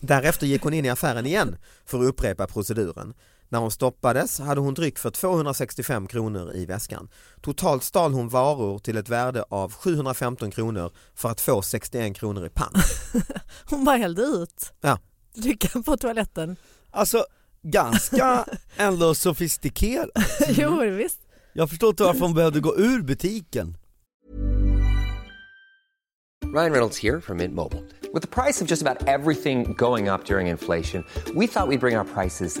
Därefter 0.00 0.46
gick 0.46 0.62
hon 0.62 0.74
in 0.74 0.84
i 0.84 0.90
affären 0.90 1.26
igen 1.26 1.56
för 1.86 1.98
att 1.98 2.04
upprepa 2.04 2.46
proceduren. 2.46 3.14
När 3.48 3.58
hon 3.58 3.70
stoppades 3.70 4.38
hade 4.38 4.60
hon 4.60 4.74
dryck 4.74 4.98
för 4.98 5.10
265 5.10 6.06
kronor 6.06 6.52
i 6.54 6.66
väskan. 6.66 7.08
Totalt 7.42 7.84
stal 7.84 8.12
hon 8.12 8.28
varor 8.28 8.78
till 8.78 8.96
ett 8.96 9.08
värde 9.08 9.44
av 9.48 9.72
715 9.72 10.50
kronor 10.50 10.90
för 11.14 11.28
att 11.28 11.40
få 11.40 11.62
61 11.62 12.16
kronor 12.16 12.46
i 12.46 12.50
pant. 12.50 12.76
Hon 13.70 13.84
bara 13.84 13.96
hällde 13.96 14.22
ut 14.22 14.72
Ja. 14.80 14.98
drycken 15.34 15.82
på 15.82 15.96
toaletten. 15.96 16.56
Alltså 16.90 17.26
ganska 17.62 18.44
ändå 18.76 19.14
sofistikerat. 19.14 20.08
jo 20.48 20.80
visst. 20.80 21.18
Jag 21.52 21.70
förstår 21.70 21.88
inte 21.90 22.02
varför 22.02 22.20
hon 22.20 22.34
behövde 22.34 22.60
gå 22.60 22.76
ur 22.78 23.02
butiken. 23.02 23.76
Ryan 26.54 26.72
Reynolds 26.72 26.98
here 26.98 27.20
from 27.20 27.36
Mint 27.38 27.54
Mobile. 27.54 27.82
With 28.14 28.22
the 28.22 28.42
price 28.42 28.60
of 28.64 28.70
just 28.70 28.82
about 28.82 29.08
everything 29.08 29.74
going 29.76 30.08
up 30.08 30.24
during 30.24 30.46
inflation, 30.48 31.04
we 31.34 31.46
thought 31.48 31.68
we'd 31.68 31.80
bring 31.80 31.96
our 31.96 32.04
prices 32.04 32.60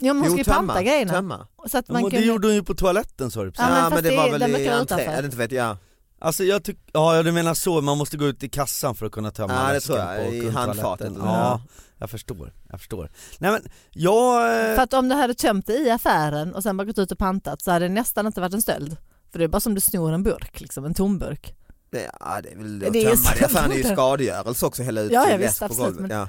Ja, 0.00 0.12
men 0.12 0.22
hon 0.22 0.30
ska 0.30 0.38
ju 0.38 0.44
tömma, 0.44 0.56
panta 0.56 0.82
grejerna. 0.82 1.12
tömma. 1.12 1.46
Så 1.66 1.78
att 1.78 1.84
Ja, 1.88 1.92
man 1.92 2.02
men 2.02 2.10
kan... 2.10 2.20
det 2.20 2.26
gjorde 2.26 2.46
hon 2.48 2.54
ju 2.54 2.62
på 2.62 2.74
toaletten 2.74 3.30
sa 3.30 3.44
du 3.44 3.50
precis. 3.50 3.64
Ja, 3.68 3.74
men 3.74 3.82
Ja, 3.84 3.90
men 3.90 4.02
det 4.02 4.10
det- 4.10 4.16
var 4.16 4.30
väl 4.30 4.56
i 4.56 4.68
entré, 4.68 5.00
eller 5.04 5.24
inte 5.24 5.36
vet 5.36 5.52
jag. 5.52 5.76
Alltså 6.18 6.44
jag 6.44 6.64
tycker, 6.64 6.82
ja 6.92 7.22
du 7.22 7.32
menar 7.32 7.54
så, 7.54 7.80
man 7.80 7.98
måste 7.98 8.16
gå 8.16 8.26
ut 8.26 8.42
i 8.42 8.48
kassan 8.48 8.94
för 8.94 9.06
att 9.06 9.12
kunna 9.12 9.30
tömma 9.30 9.54
Ja, 9.54 9.66
det 9.68 9.74
väskan 9.74 9.96
tror 9.96 10.08
jag, 10.08 10.26
på 10.28 10.34
i 10.34 10.50
handfatet. 10.50 11.12
Ja, 11.18 11.60
jag 11.98 12.10
förstår, 12.10 12.52
jag 12.70 12.80
förstår. 12.80 13.10
Nej 13.38 13.50
men, 13.52 13.62
jag... 13.90 14.44
eh, 14.70 14.74
För 14.76 14.82
att 14.82 14.92
om 14.94 15.08
du 15.08 15.14
hade 15.14 15.34
tömt 15.34 15.66
det 15.66 15.72
i 15.78 15.90
affären 15.90 16.54
och 16.54 16.62
sen 16.62 16.76
bara 16.76 16.84
gått 16.84 16.98
ut 16.98 17.12
och 17.12 17.18
pantat 17.18 17.62
så 17.62 17.70
hade 17.70 17.88
det 17.88 17.94
nästan 17.94 18.26
inte 18.26 18.40
varit 18.40 18.54
en 18.54 18.62
stöld. 18.62 18.96
För 19.32 19.38
det 19.38 19.44
är 19.44 19.48
bara 19.48 19.60
som 19.60 19.74
du 19.74 19.80
snor 19.80 20.12
en 20.12 20.22
burk, 20.22 20.60
liksom, 20.60 20.84
en 20.84 20.94
tom 20.94 21.18
burk. 21.18 21.54
Det, 21.90 22.10
ja, 22.20 22.40
det 22.42 22.52
är 22.52 22.56
väl 22.56 22.78
Det 22.78 22.86
är 22.86 22.92
tömma 23.04 23.16
så- 23.16 23.34
det 23.34 23.40
i 23.40 23.44
affären 23.44 23.72
är 23.72 23.76
ju 23.76 23.82
skadegörelse 23.84 24.66
också, 24.66 24.82
hälla 24.82 25.00
ut 25.00 25.12
Ja, 25.12 25.30
ja, 25.30 25.36
visst, 25.36 25.58
på 25.58 25.64
absolut, 25.64 25.84
golvet. 25.94 26.00
men- 26.10 26.18
Ja. 26.18 26.28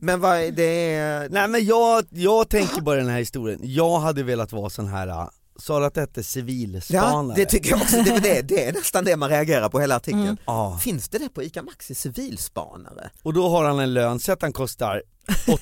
Men 0.00 0.20
vad 0.20 0.36
är 0.38 0.50
det 0.52 0.94
är... 0.94 1.28
Nej 1.28 1.48
men 1.48 1.64
jag, 1.64 2.04
jag 2.10 2.48
tänker 2.48 2.80
på 2.80 2.94
den 2.94 3.08
här 3.08 3.18
historien, 3.18 3.60
jag 3.62 3.98
hade 4.00 4.22
velat 4.22 4.52
vara 4.52 4.70
sån 4.70 4.86
här, 4.88 5.08
äh, 5.08 5.28
sa 5.58 5.80
du 5.80 5.86
att 5.86 5.94
det 5.94 6.00
hette 6.00 6.20
Ja, 6.20 6.24
civilspanare? 6.24 7.36
det 7.36 7.44
tycker 7.46 7.70
jag 7.70 7.80
också, 7.80 7.96
det, 8.02 8.10
är 8.10 8.20
det, 8.20 8.42
det 8.42 8.64
är 8.64 8.72
nästan 8.72 9.04
det 9.04 9.16
man 9.16 9.28
reagerar 9.28 9.68
på 9.68 9.80
hela 9.80 9.96
artikeln. 9.96 10.22
Mm. 10.22 10.36
Ja, 10.46 10.78
Finns 10.82 11.08
det 11.08 11.18
det 11.18 11.28
på 11.28 11.42
ICA 11.42 11.62
Maxi, 11.62 11.94
civilspanare? 11.94 13.10
och 13.22 13.32
då 13.32 13.48
har 13.48 13.64
han 13.64 13.78
en 13.78 13.94
lön, 13.94 14.20
säg 14.20 14.32
att 14.32 14.42
han 14.42 14.52
kostar 14.52 15.02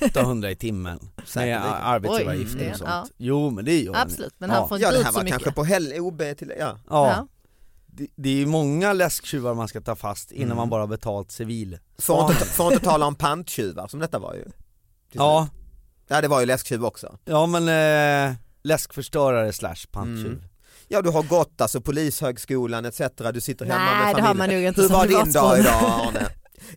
800 0.01 0.51
i 0.51 0.55
timmen 0.55 0.99
med 1.35 1.61
arbetsgivaravgifter 1.83 2.71
och 2.71 2.77
sånt. 2.77 2.89
ja. 2.89 3.05
Jo 3.17 3.49
men 3.49 3.65
det 3.65 3.79
gör. 3.81 3.95
Absolut, 3.95 4.33
men 4.37 4.49
Ja. 4.49 4.55
han 4.55 4.67
får 4.69 4.77
inte 4.77 4.87
Ja 4.87 4.91
det 4.91 4.97
ut 4.97 5.03
här 5.05 5.11
så 5.11 5.15
var 5.17 5.23
mycket. 5.23 5.39
kanske 5.43 5.55
på 5.55 5.63
hell, 5.63 5.93
OB 5.99 6.21
till, 6.37 6.53
ja. 6.59 6.77
Ja, 6.89 7.07
Ja. 7.09 7.27
Det, 7.97 8.07
det 8.15 8.29
är 8.29 8.33
ju 8.33 8.45
många 8.45 8.93
läsktjuvar 8.93 9.53
man 9.53 9.67
ska 9.67 9.81
ta 9.81 9.95
fast 9.95 10.31
innan 10.31 10.45
Mm. 10.45 10.57
man 10.57 10.69
bara 10.69 10.87
betalt 10.87 11.31
civil. 11.31 11.77
Får 11.99 12.31
inte, 12.31 12.45
får 12.45 12.73
inte 12.73 12.85
tala 12.85 13.05
om 13.05 13.15
panttjuvar 13.15 13.87
som 13.87 13.99
detta 13.99 14.19
var 14.19 14.33
ju. 14.33 14.45
Ja. 15.11 15.47
Ja 16.07 16.21
det 16.21 16.27
var 16.27 16.39
ju 16.39 16.45
läsktjuv 16.45 16.85
också. 16.85 17.17
ja 17.25 17.45
men 17.45 17.67
eh, 18.29 18.35
läskförstörare 18.63 19.53
slash 19.53 19.75
panttjuv. 19.91 20.25
Mm. 20.27 20.43
Ja 20.87 21.01
du 21.01 21.09
har 21.09 21.23
gått 21.23 21.61
alltså 21.61 21.81
polishögskolan 21.81 22.85
etc, 22.85 23.01
du 23.33 23.41
sitter 23.41 23.65
hemma 23.65 23.77
Nej, 23.85 24.05
med 24.05 24.15
det 24.15 24.21
familjen. 24.21 24.25
har 24.27 24.33
man 24.35 24.49
nog 24.49 24.63
inte 24.63 24.81
Hur 24.81 24.87
som 24.87 24.97
var 24.97 25.07
din 25.07 25.31
dag 25.31 25.59
idag 25.59 25.83
Arne? 25.83 26.27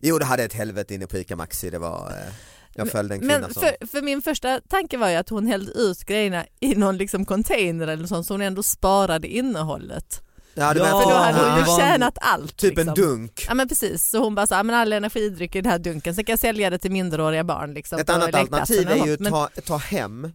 Jo 0.01 0.17
det 0.17 0.25
hade 0.25 0.43
ett 0.43 0.53
helvete 0.53 0.93
inne 0.93 1.07
på 1.07 1.17
ICA 1.17 1.35
Maxi, 1.35 1.69
det 1.69 1.79
var, 1.79 2.09
eh, 2.09 2.33
jag 2.75 2.89
följde 2.91 3.15
en 3.15 3.19
kvinna 3.19 3.39
Men 3.39 3.53
som... 3.53 3.61
för, 3.61 3.87
för 3.87 4.01
min 4.01 4.21
första 4.21 4.61
tanke 4.69 4.97
var 4.97 5.09
ju 5.09 5.15
att 5.15 5.29
hon 5.29 5.47
hällde 5.47 5.71
ut 5.71 6.03
grejerna 6.05 6.45
i 6.59 6.75
någon 6.75 6.97
liksom 6.97 7.25
container 7.25 7.87
eller 7.87 8.07
sånt 8.07 8.27
så 8.27 8.33
hon 8.33 8.41
ändå 8.41 8.63
sparade 8.63 9.27
innehållet. 9.27 10.23
Ja, 10.59 10.73
För 10.73 10.79
då 11.09 11.15
hade 11.15 11.37
hon 11.49 11.55
ju 11.57 11.71
en- 11.71 11.77
tjänat 11.79 12.17
allt. 12.21 12.57
Typ 12.57 12.77
en 12.77 12.85
liksom. 12.85 13.03
dunk. 13.03 13.45
Ja 13.47 13.53
men 13.53 13.67
precis, 13.67 14.09
så 14.09 14.19
hon 14.23 14.35
bara 14.35 14.47
så, 14.47 14.53
ja, 14.53 14.63
men 14.63 14.75
all 14.75 14.93
energidryck 14.93 15.55
i 15.55 15.61
den 15.61 15.71
här 15.71 15.79
dunken, 15.79 16.15
sen 16.15 16.23
kan 16.25 16.33
jag 16.33 16.39
sälja 16.39 16.69
det 16.69 16.77
till 16.77 16.91
minderåriga 16.91 17.43
barn. 17.43 17.73
Liksom, 17.73 17.99
Ett 17.99 18.09
annat 18.09 18.35
alternativ 18.35 18.89
är 18.89 18.95
ju 19.05 19.11
något. 19.11 19.19
Men- 19.19 19.33
att 19.33 19.53
ta, 19.55 19.61
ta 19.61 19.77
hem, 19.77 20.31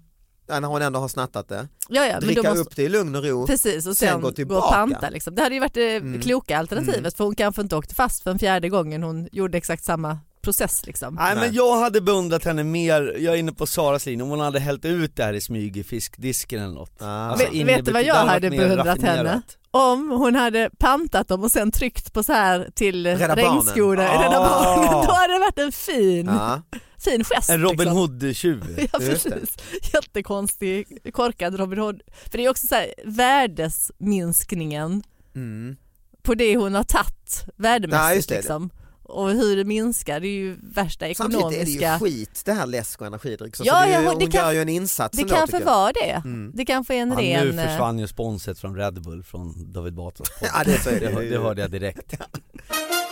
när 0.49 0.61
hon 0.63 0.83
ändå 0.83 1.01
har 1.01 1.09
snattat 1.09 1.49
det, 1.49 1.69
ja, 1.89 2.07
ja, 2.07 2.21
dricka 2.21 2.43
måste, 2.43 2.59
upp 2.59 2.77
det 2.77 2.83
i 2.83 2.89
lugn 2.89 3.15
och 3.17 3.25
ro. 3.25 3.47
Precis, 3.47 3.87
och 3.87 3.97
sen 3.97 4.09
sen, 4.09 4.21
gå 4.21 4.29
gå, 4.29 4.35
tillbaka. 4.35 4.67
och 4.67 4.73
panta. 4.73 5.09
Liksom. 5.11 5.35
Det 5.35 5.43
hade 5.43 5.55
ju 5.55 5.61
varit 5.61 5.75
det 5.75 5.97
Mm. 5.97 6.21
kloka 6.21 6.59
alternativet 6.59 6.99
Mm. 6.99 7.11
för 7.13 7.25
hon 7.25 7.35
kanske 7.35 7.63
inte 7.63 7.77
åkte 7.77 7.95
fast 7.95 8.23
för 8.23 8.31
en 8.31 8.39
fjärde 8.39 8.69
gången 8.69 9.03
hon 9.03 9.29
gjorde 9.33 9.59
exakt 9.59 9.85
samma 9.85 10.19
process. 10.45 10.87
Liksom. 10.87 11.15
Nej 11.15 11.37
men 11.37 11.55
jag 11.55 11.77
hade 11.81 12.01
beundrat 12.01 12.45
henne 12.45 12.65
mer, 12.65 13.17
jag 13.19 13.35
är 13.35 13.39
inne 13.39 13.53
på 13.53 13.67
Saras 13.67 14.07
linje, 14.07 14.23
om 14.23 14.31
hon 14.31 14.41
hade 14.41 14.61
hällt 14.61 14.85
ut 14.85 15.17
det 15.17 15.25
här 15.25 15.33
i 15.33 15.41
smyg 15.41 15.77
i 15.77 15.85
fiskdisken 15.85 16.63
eller 16.63 16.75
något. 16.75 16.93
Ja. 16.99 17.07
Alltså, 17.07 17.51
Vet- 17.53 17.67
vet 17.67 17.85
du 17.85 17.93
vad 17.93 18.03
jag 18.05 18.15
hade 18.15 18.51
beundrat 18.51 18.87
raffinerat. 18.87 19.17
henne? 19.17 19.43
Om 19.71 20.11
hon 20.11 20.35
hade 20.35 20.71
pantat 20.79 21.29
dem 21.29 21.43
och 21.45 21.51
sen 21.51 21.71
tryckt 21.73 22.13
på 22.13 22.23
så 22.23 22.33
här 22.33 22.69
till 22.75 23.07
Rädda 23.07 23.37
regnskorna 23.37 24.03
i 24.05 24.19
Rädda 24.19 24.39
Ah. 24.41 24.49
Barnen, 24.77 25.07
då 25.07 25.13
hade 25.13 25.33
det 25.33 25.39
varit 25.39 25.59
en 25.59 25.73
fin, 25.73 26.27
Ja. 26.27 26.63
fin 27.05 27.25
gest. 27.25 27.51
En 27.51 27.61
Robin 27.61 27.79
liksom. 27.79 27.97
Hood-tjuv. 27.97 28.89
Ja 28.93 28.99
precis, 28.99 29.57
jättekonstig 29.93 30.99
korkad 31.13 31.59
Robin 31.59 31.79
Hood. 31.79 32.01
För 32.31 32.39
det 32.39 32.45
är 32.45 32.51
också 32.51 32.67
så 32.67 32.75
här, 32.75 32.87
värdesminskningen 33.05 35.03
Mm. 35.35 35.77
på 36.23 36.35
det 36.35 36.57
hon 36.57 36.75
har 36.75 36.85
tagit 36.85 37.45
värdemässigt. 37.57 38.03
Ja, 38.05 38.15
just 38.15 38.29
det. 38.29 38.35
liksom. 38.37 38.71
Och 39.05 39.31
hur 39.31 39.57
det 39.57 39.65
minskar, 39.65 40.21
det 40.21 40.27
är 40.29 40.31
ju 40.39 40.57
värsta 40.63 41.15
Samtidigt 41.15 41.45
är 41.45 41.51
det 41.51 41.55
ekonomiska... 41.57 41.93
ju 41.93 41.99
skit 41.99 42.43
det 42.45 42.53
här 42.53 42.67
läsk 42.67 43.01
och 43.01 43.07
energidryck. 43.07 43.57
Så 43.57 43.63
Ja, 43.67 43.81
det 43.87 43.93
ja, 43.93 43.99
ju- 43.99 44.05
det 44.05 44.11
hon 44.11 44.31
kan- 44.31 44.45
gör 44.45 44.53
ju 44.53 44.63
en 44.63 44.69
insats 44.69 45.19
Det 45.19 45.25
kanske 45.29 45.65
var 45.65 45.93
det. 45.93 46.11
Mm. 46.11 46.53
Det 46.55 46.65
kanske 46.65 46.95
är 46.95 46.99
en 47.03 47.11
Ja, 47.13 47.19
ren... 47.21 47.57
nu 47.57 47.63
eh, 47.63 47.69
försvann 47.69 47.99
ju 47.99 48.07
sponset 48.07 48.59
från 48.59 48.77
Red 48.77 49.03
Bull 49.03 49.23
från 49.23 49.73
David 49.73 49.95
Batras. 49.95 50.29
Ja, 50.41 50.63
det 50.65 50.81
så 50.83 50.91
är 50.91 51.01
det. 51.01 51.09
det, 51.21 51.29
det 51.29 51.39
hörde 51.39 51.61
jag 51.63 51.71
direkt. 51.71 52.15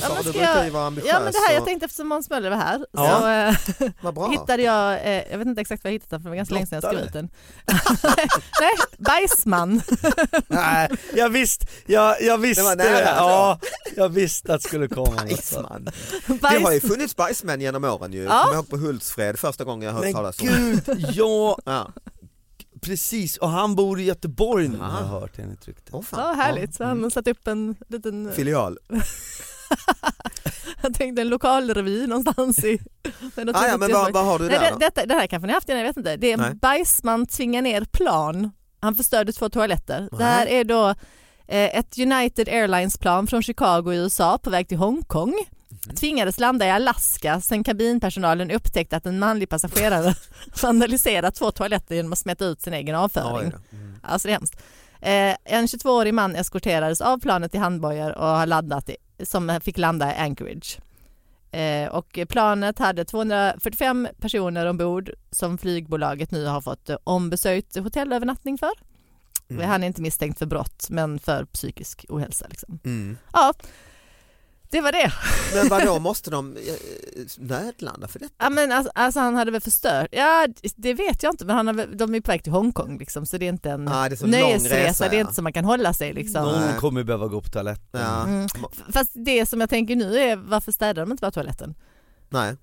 Ja, 0.00 0.08
Sa, 0.08 0.14
men 0.14 0.24
du 0.24 0.32
brukar 0.32 0.54
jag- 0.56 0.64
ju 0.64 0.70
vara 0.70 0.86
ambitiös. 0.86 1.12
Ja 1.12 1.20
men 1.20 1.32
det 1.32 1.38
här, 1.48 1.54
jag 1.54 1.64
tänkte 1.64 1.84
eftersom 1.84 2.08
Måns 2.08 2.30
Möller 2.30 2.50
var 2.50 2.56
här 2.56 2.86
Ja. 2.92 3.20
så 3.20 3.28
eh, 3.86 3.90
Vad 4.12 4.30
hittade 4.30 4.62
jag, 4.62 4.92
eh, 4.94 5.22
jag 5.30 5.38
vet 5.38 5.46
inte 5.46 5.60
exakt 5.60 5.84
var 5.84 5.88
jag 5.88 5.92
hittade 5.92 6.22
för 6.22 6.24
det 6.24 6.28
var 6.28 6.36
ganska 6.36 6.54
länge 6.54 6.66
sedan 6.66 6.80
jag 6.82 6.92
skrev 6.92 7.06
ut 7.06 7.12
den. 7.12 7.28
Nej, 8.60 8.70
bajsman. 8.98 9.82
Nej, 10.48 10.88
jag 11.14 11.28
visste, 11.28 11.66
jag, 11.86 12.22
jag 12.22 12.38
visste 12.38 12.62
Det 12.62 12.68
var 12.68 12.76
nära. 12.76 13.00
Ja, 13.16 13.58
jag 13.96 14.08
visste 14.08 14.54
att 14.54 14.62
det 14.62 14.68
skulle 14.68 14.88
komma. 14.88 15.16
Bajsman. 15.16 15.88
Bajs... 16.26 16.40
Det 16.58 16.64
har 16.64 16.72
ju 16.72 16.80
funnits 16.80 17.16
bajsmän 17.16 17.60
genom 17.60 17.84
åren 17.84 18.12
ju. 18.12 18.22
Ja. 18.24 18.42
Kommer 18.44 18.54
ihåg 18.56 18.70
på 18.70 18.76
Hultsfred 18.76 19.38
första 19.38 19.64
gången 19.64 19.86
jag 19.86 19.92
hört 19.94 20.04
Men 20.04 20.12
talas 20.14 20.40
om 20.40 20.46
gud, 20.48 20.82
ja 21.14 21.58
Ja. 21.64 21.92
precis, 22.82 23.36
och 23.36 23.48
han 23.48 23.74
bor 23.76 24.00
i 24.00 24.04
Göteborg 24.04 24.68
nu 24.68 24.78
har 24.78 25.00
jag 25.00 25.06
hört 25.08 25.38
enligt 25.38 25.68
ryktet. 25.68 25.88
Åh, 25.94 26.02
fan. 26.02 26.20
Ja 26.20 26.32
härligt, 26.42 26.74
så 26.74 26.84
han 26.84 27.02
har 27.02 27.10
satt 27.10 27.26
upp 27.28 27.46
en 27.48 27.76
liten, 27.88 28.32
Filial. 28.34 28.78
jag 30.82 30.94
tänkte 30.94 31.22
en 31.22 31.28
lokalrevy 31.28 32.06
någonstans 32.06 32.64
i... 32.64 32.78
Ah, 33.54 33.66
ja, 33.66 33.76
men 33.76 33.92
vad, 33.92 34.12
vad 34.12 34.24
har 34.24 34.38
du 34.38 34.44
Nej, 34.44 34.58
där 34.58 34.64
det, 34.64 34.70
då? 34.70 34.78
detta, 34.78 35.06
det 35.06 35.14
här 35.14 35.26
kanske 35.26 35.46
ni 35.46 35.52
har 35.52 35.56
haft 35.56 35.68
innan, 35.68 35.80
jag 35.80 35.86
vet 35.86 35.96
inte. 35.96 36.16
Det 36.16 36.32
är 36.32 36.36
Nej. 36.36 36.54
bajsman 36.54 37.26
tvingar 37.26 37.62
ner 37.62 37.84
plan. 37.84 38.50
Han 38.80 38.94
förstörde 38.94 39.32
två 39.32 39.48
toaletter. 39.48 40.08
Det 40.10 40.18
Nej. 40.18 40.26
här 40.26 40.46
är 40.46 40.64
då 40.64 40.88
eh, 41.46 41.78
ett 41.78 41.98
United 41.98 42.48
Airlines 42.48 42.98
plan 42.98 43.26
från 43.26 43.42
Chicago 43.42 43.92
i 43.92 43.96
USA 43.96 44.38
på 44.38 44.50
väg 44.50 44.68
till 44.68 44.78
Hongkong. 44.78 45.34
Mhm. 45.68 45.96
Tvingades 45.96 46.40
landa 46.40 46.66
i 46.66 46.70
Alaska 46.70 47.40
sen 47.40 47.64
kabinpersonalen 47.64 48.50
upptäckte 48.50 48.96
att 48.96 49.06
en 49.06 49.18
manlig 49.18 49.48
passagerare 49.48 50.14
vandaliserat 50.62 51.34
två 51.34 51.50
toaletter 51.50 51.94
genom 51.94 52.12
att 52.12 52.18
smeta 52.18 52.44
ut 52.44 52.60
sin 52.60 52.74
egen 52.74 52.94
avföring. 52.94 53.52
Oj. 53.54 53.60
Mm. 53.72 54.00
Alltså 54.02 54.28
det 54.28 54.32
är 54.32 54.36
hemskt. 54.38 54.62
Eh, 55.00 55.36
en 55.44 55.66
22-årig 55.66 56.14
man 56.14 56.36
eskorterades 56.36 57.00
av 57.00 57.20
planet 57.20 57.54
i 57.54 57.58
handbojor 57.58 58.18
och 58.18 58.26
har 58.26 58.46
landat 58.46 58.88
i, 58.88 58.96
som 59.24 59.60
fick 59.62 59.78
landa 59.78 60.16
i 60.16 60.18
Anchorage. 60.18 60.78
Eh, 61.50 61.88
och 61.88 62.18
planet 62.28 62.78
hade 62.78 63.04
245 63.04 64.08
personer 64.20 64.66
ombord 64.66 65.10
som 65.30 65.58
flygbolaget 65.58 66.30
nu 66.30 66.46
har 66.46 66.60
fått 66.60 66.90
ombesökt 67.04 67.76
hotellövernattning 67.76 68.58
för. 68.58 68.72
Mm. 69.50 69.68
Han 69.68 69.82
är 69.82 69.86
inte 69.86 70.02
misstänkt 70.02 70.38
för 70.38 70.46
brott 70.46 70.86
men 70.90 71.18
för 71.18 71.44
psykisk 71.44 72.06
ohälsa. 72.08 72.46
Liksom. 72.48 72.78
Mm. 72.84 73.18
Ja, 73.32 73.52
det 74.70 74.80
var 74.80 74.92
det. 74.92 75.12
Men 75.54 75.68
vadå, 75.68 75.98
måste 76.08 76.30
de 76.30 76.56
eh, 76.56 76.62
nödlanda 77.38 78.08
för 78.08 78.18
detta? 78.18 78.34
Ja, 78.38 78.50
men 78.50 78.72
alltså, 78.72 78.92
alltså 78.94 79.20
han 79.20 79.34
hade 79.36 79.50
väl 79.50 79.60
förstört, 79.60 80.08
ja 80.12 80.46
det 80.76 80.94
vet 80.94 81.22
jag 81.22 81.32
inte 81.32 81.44
men 81.44 81.56
han 81.56 81.66
har, 81.66 81.74
väl- 81.74 81.96
de 81.96 82.14
är 82.14 82.20
på 82.20 82.30
väg 82.30 82.42
till 82.42 82.52
Hongkong 82.52 82.98
liksom, 82.98 83.26
så 83.26 83.38
det 83.38 83.44
är 83.44 83.48
inte 83.48 83.70
en 83.70 83.88
Ah, 83.88 84.08
det 84.08 84.22
är 84.22 84.26
nöjesresa, 84.26 84.76
resa, 84.88 85.08
det 85.08 85.14
är 85.16 85.18
ja. 85.18 85.20
inte 85.20 85.34
så 85.34 85.42
man 85.42 85.52
kan 85.52 85.64
hålla 85.64 85.92
sig. 85.92 86.12
Liksom. 86.12 86.42
Någon 86.44 86.72
kommer 86.80 87.04
behöva 87.04 87.26
gå 87.26 87.40
på 87.40 87.48
toaletten. 87.48 88.00
Ja. 88.00 88.22
Mm. 88.24 88.48
Fast 88.92 89.10
det 89.14 89.46
som 89.46 89.60
jag 89.60 89.70
tänker 89.70 89.96
nu 89.96 90.18
är 90.18 90.36
varför 90.36 90.72
städar 90.72 91.02
de 91.02 91.10
inte 91.12 91.20
bara 91.20 91.30
toaletten? 91.30 91.74
Nej. 92.28 92.56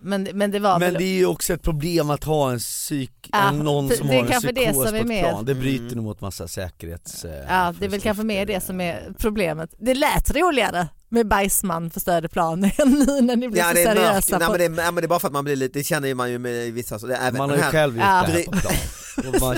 Men, 0.00 0.28
men 0.34 0.50
det 0.50 0.58
var 0.58 0.78
Men 0.78 0.92
väl... 0.92 0.94
det 1.02 1.04
är 1.08 1.16
ju 1.16 1.26
också 1.26 1.52
ett 1.52 1.62
problem 1.62 2.10
att 2.10 2.24
ha 2.24 2.50
en 2.52 2.58
psyk, 2.58 3.28
Ja, 3.32 3.50
någon 3.50 3.88
som 3.90 4.08
har 4.08 4.14
en 4.14 4.26
kanske 4.26 4.52
det 4.52 4.60
psykos 4.64 4.82
som 4.82 4.90
på 4.92 4.96
ett 4.96 5.06
mer- 5.06 5.22
plan. 5.22 5.44
Det 5.44 5.54
bryter 5.54 5.82
Mm. 5.84 5.96
nog 5.96 6.04
mot 6.04 6.20
massa 6.20 6.48
säkerhets... 6.48 7.24
eh, 7.24 7.44
Ja, 7.48 7.74
det 7.78 7.84
är 7.84 7.88
väl 7.90 8.00
kanske 8.00 8.22
mer 8.24 8.46
det 8.46 8.60
som 8.60 8.80
är 8.80 9.12
problemet. 9.18 9.74
Det 9.78 9.94
lät 9.94 10.36
roligare 10.36 10.88
med 11.08 11.26
bajsman 11.28 11.90
förstörde 11.90 12.28
plan 12.28 12.64
än 12.76 12.90
nu 13.06 13.20
när 13.20 13.36
ni 13.36 13.48
blir 13.48 13.60
Ja 13.60 13.68
så 13.68 13.74
det 13.74 13.82
är 13.82 13.94
mörkt, 13.94 14.24
seriösa. 14.24 14.38
Nej, 14.38 14.46
på- 14.46 14.52
men 14.52 14.74
det, 14.76 14.82
är, 14.82 14.84
ja, 14.84 14.90
men 14.90 15.02
det 15.02 15.06
är 15.06 15.08
bara 15.08 15.18
för 15.20 15.26
att 15.28 15.32
man 15.32 15.44
blir 15.44 15.56
lite, 15.56 15.78
det 15.78 15.84
känner 15.84 16.14
man 16.14 16.30
ju 16.30 16.38
med 16.38 16.72
vissa, 16.72 16.98
så 16.98 17.06
det 17.06 17.14
är 17.16 17.28
även 17.28 17.38
Man 17.38 17.50
har 17.50 17.56
ju 17.56 17.62
här, 17.62 17.70
själv 17.72 17.94
gjort 17.96 18.04
Ja. 18.04 18.24
det 18.26 18.32
här 18.32 18.44
på 18.44 18.52
plan. 18.52 18.74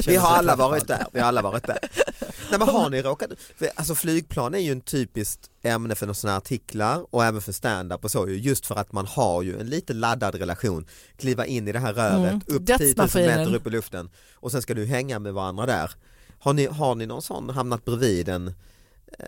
Vi 0.06 0.16
har 0.16 0.28
alla 0.36 0.56
varit 0.56 0.88
där, 0.88 1.06
vi 1.12 1.20
har 1.20 1.28
alla 1.28 1.42
varit 1.42 1.66
där. 1.66 1.78
Nej 2.50 2.58
men 2.58 2.68
har 2.68 2.90
ni 2.90 3.02
råkat, 3.02 3.30
alltså 3.74 3.94
flygplan 3.94 4.54
är 4.54 4.58
ju 4.58 4.72
en 4.72 4.80
typiskt 4.80 5.50
ämne 5.62 5.94
för 5.94 6.12
sådana 6.12 6.36
artiklar 6.36 7.06
och 7.10 7.24
även 7.24 7.40
för 7.42 7.52
stand-up 7.52 8.04
och 8.04 8.10
så 8.10 8.28
ju, 8.28 8.36
just 8.36 8.66
för 8.66 8.74
att 8.74 8.92
man 8.92 9.06
har 9.06 9.42
ju 9.42 9.60
en 9.60 9.66
lite 9.66 9.92
laddad 9.92 10.34
relation, 10.34 10.86
kliva 11.16 11.46
in 11.46 11.68
i 11.68 11.72
det 11.72 11.78
här 11.78 11.92
röret, 11.92 12.30
Mm. 12.30 12.36
upp 12.46 12.46
10 12.46 12.56
000 12.56 12.64
Dödsmaskinen. 12.78 13.38
meter 13.40 13.54
upp 13.54 13.66
i 13.66 13.70
luften 13.70 14.10
och 14.34 14.52
sen 14.52 14.62
ska 14.62 14.74
du 14.74 14.86
hänga 14.86 15.18
med 15.18 15.32
varandra 15.34 15.66
där. 15.66 15.90
Har 16.38 16.52
ni, 16.52 16.66
har 16.66 16.94
ni 16.94 17.06
någon 17.06 17.22
sån 17.22 17.50
hamnat 17.50 17.84
bredvid 17.84 18.28
en 18.28 18.54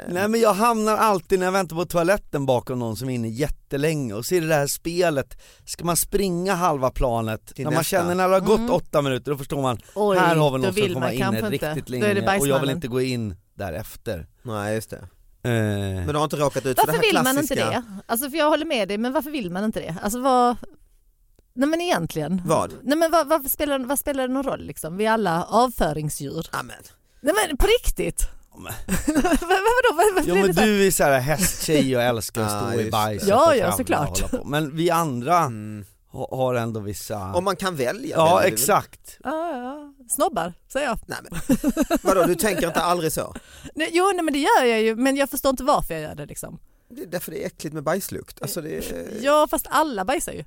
Nej 0.08 0.28
men 0.28 0.40
jag 0.40 0.54
hamnar 0.54 0.96
alltid 0.96 1.38
när 1.38 1.46
jag 1.46 1.52
väntar 1.52 1.76
på 1.76 1.84
toaletten 1.84 2.46
bakom 2.46 2.78
någon 2.78 2.96
som 2.96 3.08
är 3.10 3.14
inne 3.14 3.28
jättelänge 3.28 4.14
och 4.14 4.26
ser 4.26 4.40
det 4.40 4.46
där 4.46 4.66
spelet, 4.66 5.42
ska 5.66 5.84
man 5.84 5.96
springa 5.96 6.54
halva 6.54 6.90
planet, 6.90 7.46
Till 7.54 7.64
när 7.64 7.70
man 7.70 7.78
nästa. 7.80 7.96
känner 7.96 8.14
när 8.14 8.28
det 8.28 8.34
har 8.34 8.40
gått 8.40 8.58
Mm. 8.58 8.70
åtta 8.70 9.02
minuter 9.02 9.30
då 9.30 9.38
förstår 9.38 9.62
man, 9.62 9.78
Oj, 9.94 10.18
här 10.18 10.36
har 10.36 10.50
vi 10.50 10.58
någon 10.58 10.74
som 10.74 10.94
kommer 10.94 11.12
inte. 11.12 11.50
riktigt 11.50 11.88
är 11.88 12.14
det 12.14 12.20
länge 12.20 12.38
och 12.40 12.46
jag 12.48 12.60
vill 12.60 12.70
inte 12.70 12.88
gå 12.88 13.00
in 13.00 13.36
därefter. 13.54 14.26
Nej 14.42 14.74
just 14.74 14.90
det. 14.90 14.96
Eh, 15.44 15.50
Men 15.52 16.06
du 16.06 16.14
har 16.16 16.24
inte 16.24 16.36
råkat 16.36 16.66
ut 16.66 16.80
för 16.80 16.86
det 16.86 16.92
Varför 16.92 16.92
här 16.92 17.00
vill 17.02 17.14
man 17.14 17.24
klassiska, 17.34 17.54
inte 17.54 17.70
det? 17.70 17.82
Alltså 18.06 18.30
för 18.30 18.36
jag 18.38 18.50
håller 18.50 18.66
med 18.66 18.88
dig, 18.88 18.98
men 18.98 19.12
varför 19.12 19.30
vill 19.30 19.50
man 19.50 19.64
inte 19.64 19.80
det? 19.80 19.96
Alltså 20.02 20.20
vad... 20.20 20.56
Nej 21.54 21.68
men 21.68 21.80
egentligen. 21.80 22.42
Vad? 22.44 22.72
Nej 22.82 22.98
men 22.98 23.10
vad, 23.10 23.28
vad, 23.28 23.50
spelar, 23.50 23.78
vad 23.78 23.98
spelar 23.98 24.28
det 24.28 24.34
någon 24.34 24.42
roll 24.44 24.64
liksom? 24.64 24.96
Vi 24.96 25.06
är 25.06 25.10
alla 25.12 25.44
avföringsdjur. 25.44 26.46
Amen. 26.52 26.76
Nej 27.20 27.34
men 27.48 27.56
på 27.56 27.66
riktigt! 27.66 28.28
Men- 28.56 28.72
vad, 29.06 29.24
vadå? 29.40 29.96
Vad, 29.96 30.14
vad, 30.14 30.24
Ja 30.26 30.34
men 30.34 30.54
så 30.54 30.60
här? 30.60 30.66
du 30.66 30.86
är 30.86 30.90
såhär 30.90 31.20
hästtjej 31.20 31.96
och 31.96 32.02
älskar 32.02 32.42
att 32.42 32.72
stå 32.72 32.80
i 32.80 32.90
bajset 32.90 33.28
Ja, 33.28 33.54
ja, 33.56 33.72
såklart. 33.72 34.44
Men 34.44 34.76
vi 34.76 34.90
andra 34.90 35.38
Mm. 35.38 35.84
ha- 36.10 36.36
har 36.36 36.54
ändå 36.54 36.80
vissa... 36.80 37.32
Om 37.32 37.44
man 37.44 37.56
kan 37.56 37.76
välja. 37.76 38.16
Ja 38.16 38.36
väl? 38.36 38.52
exakt. 38.52 39.18
Ja, 39.24 39.50
ja. 39.56 39.94
Snobbar, 40.08 40.52
säger 40.72 40.86
jag. 40.86 40.98
Nej, 41.06 41.18
men, 41.30 41.72
vadå, 42.02 42.24
du 42.26 42.34
tänker 42.34 42.66
inte 42.66 42.80
aldrig 42.82 43.12
så? 43.12 43.34
Nej, 43.74 43.88
jo 43.92 44.12
nej, 44.14 44.22
men 44.24 44.32
det 44.34 44.38
gör 44.40 44.64
jag 44.64 44.80
ju, 44.82 44.96
men 44.96 45.16
jag 45.16 45.30
förstår 45.30 45.50
inte 45.50 45.64
varför 45.64 45.94
jag 45.94 46.02
gör 46.02 46.14
det 46.14 46.26
liksom. 46.26 46.58
Det 46.90 47.02
är 47.02 47.06
därför 47.06 47.30
det 47.30 47.42
är 47.42 47.46
äckligt 47.46 47.74
med 47.74 47.82
bajslukt. 47.82 48.42
Alltså 48.42 48.60
det 48.60 48.76
är... 48.76 49.08
Ja 49.20 49.46
fast 49.50 49.66
alla 49.70 50.04
bajsar 50.04 50.32
ju. 50.32 50.44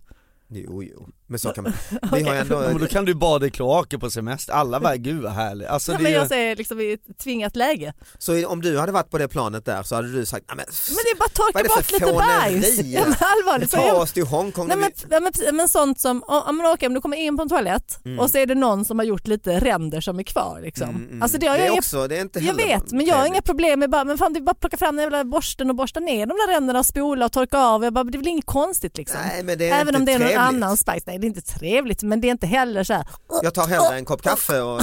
Jo, 0.50 0.84
jo, 0.84 1.08
men 1.28 1.40
så 1.40 1.50
kan 1.50 1.64
man. 1.64 1.74
Vi 2.12 2.24
har 2.24 2.36
ändå... 2.36 2.60
Men 2.60 2.78
då 2.78 2.88
kan 2.88 3.06
du 3.06 3.14
bada 3.16 3.46
i 3.46 3.50
kloaker 3.52 3.98
på 3.98 4.10
semester, 4.12 4.54
alla 4.54 4.80
bara 4.80 4.96
gud 4.98 5.22
vad 5.24 5.32
härligt. 5.32 5.68
Alltså, 5.68 5.92
Ja, 5.92 6.00
men 6.00 6.12
jag 6.12 6.22
ju... 6.24 6.28
säger 6.28 6.56
liksom 6.56 6.80
i 6.80 6.92
ett 6.94 7.18
tvingat 7.24 7.56
läge. 7.56 7.94
Så 8.18 8.48
om 8.48 8.62
du 8.62 8.80
hade 8.80 8.92
varit 8.92 9.10
på 9.10 9.18
det 9.18 9.28
planet 9.28 9.66
där 9.66 9.84
så 9.84 9.96
hade 9.96 10.12
du 10.12 10.26
sagt, 10.26 10.46
men, 10.48 10.58
Men 10.58 10.66
det 10.66 11.10
är 11.12 11.18
bara 11.20 11.30
torka 11.30 11.76
bort 11.76 11.92
lite 11.92 12.14
bajs. 12.14 12.80
Ja, 12.86 13.02
men 13.04 13.16
allvarligt. 13.20 13.72
ta 13.72 13.88
jag- 13.88 13.98
oss 14.02 14.12
till 14.14 14.26
Hongkong. 14.26 14.68
Nej, 14.68 14.78
men, 14.78 14.92
men, 15.24 15.56
men 15.56 15.70
sånt 15.70 16.00
som, 16.00 16.24
om, 16.28 16.42
om, 16.48 16.62
okej, 16.74 16.88
om 16.88 16.94
du 16.94 17.02
kommer 17.02 17.18
in 17.18 17.36
på 17.38 17.42
en 17.44 17.50
toalett 17.50 18.00
Mm. 18.06 18.20
och 18.20 18.30
så 18.32 18.38
är 18.38 18.46
det 18.46 18.56
någon 18.56 18.86
som 18.86 19.00
har 19.00 19.06
gjort 19.06 19.28
lite 19.28 19.60
ränder 19.60 20.02
som 20.02 20.20
är 20.20 20.24
kvar. 20.24 20.62
Liksom. 20.62 20.90
Mm, 20.90 21.04
mm. 21.08 21.22
Alltså, 21.22 21.38
det 21.38 21.48
har 21.48 21.54
det 21.54 21.60
jag, 21.60 21.68
är 21.68 21.72
inga- 21.72 21.80
också, 21.80 22.08
det 22.08 22.18
är 22.18 22.22
inte 22.22 22.40
jag 22.40 22.54
vet, 22.54 22.92
men 22.92 23.06
jag 23.06 23.16
har 23.16 23.26
inga 23.26 23.42
problem 23.42 23.80
med 23.80 23.90
bara, 23.90 24.04
men 24.04 24.18
fan, 24.18 24.34
det 24.34 24.40
är 24.40 24.42
bara 24.42 24.52
att 24.52 24.60
plocka 24.60 24.78
fram 24.78 24.96
den 24.96 25.04
jävla 25.04 25.24
borsten 25.24 25.70
och 25.70 25.76
borsta 25.76 26.00
ner 26.00 26.26
de 26.26 26.34
där 26.34 26.54
ränderna 26.54 26.80
och 26.80 26.86
spola 26.86 27.26
och 27.26 27.32
torka 27.32 27.58
av. 27.60 27.84
Jag 27.84 27.94
bara, 27.94 28.04
det 28.04 28.16
är 28.16 28.20
väl 28.20 28.28
inget 28.28 28.46
konstigt 28.46 28.98
liksom. 28.98 29.18
Nej, 29.28 29.44
men 29.44 29.58
det 29.58 29.70
är 29.70 29.82
Även 29.82 29.88
inte 29.88 29.98
om 30.00 30.06
det 30.06 30.12
är 30.14 30.20
någon. 30.20 30.45
Annan 30.46 30.78
spice. 30.78 31.02
Nej 31.06 31.18
det 31.20 31.26
är 31.26 31.28
inte 31.28 31.42
trevligt 31.42 32.04
men 32.04 32.22
det 32.22 32.28
är 32.28 32.32
inte 32.32 32.48
heller 32.48 32.84
så 32.84 32.94
här. 32.94 33.08
Jag 33.44 33.54
tar 33.54 33.68
hellre 33.68 33.96
en 33.98 34.06
kopp 34.06 34.22
kaffe 34.22 34.62
och... 34.62 34.82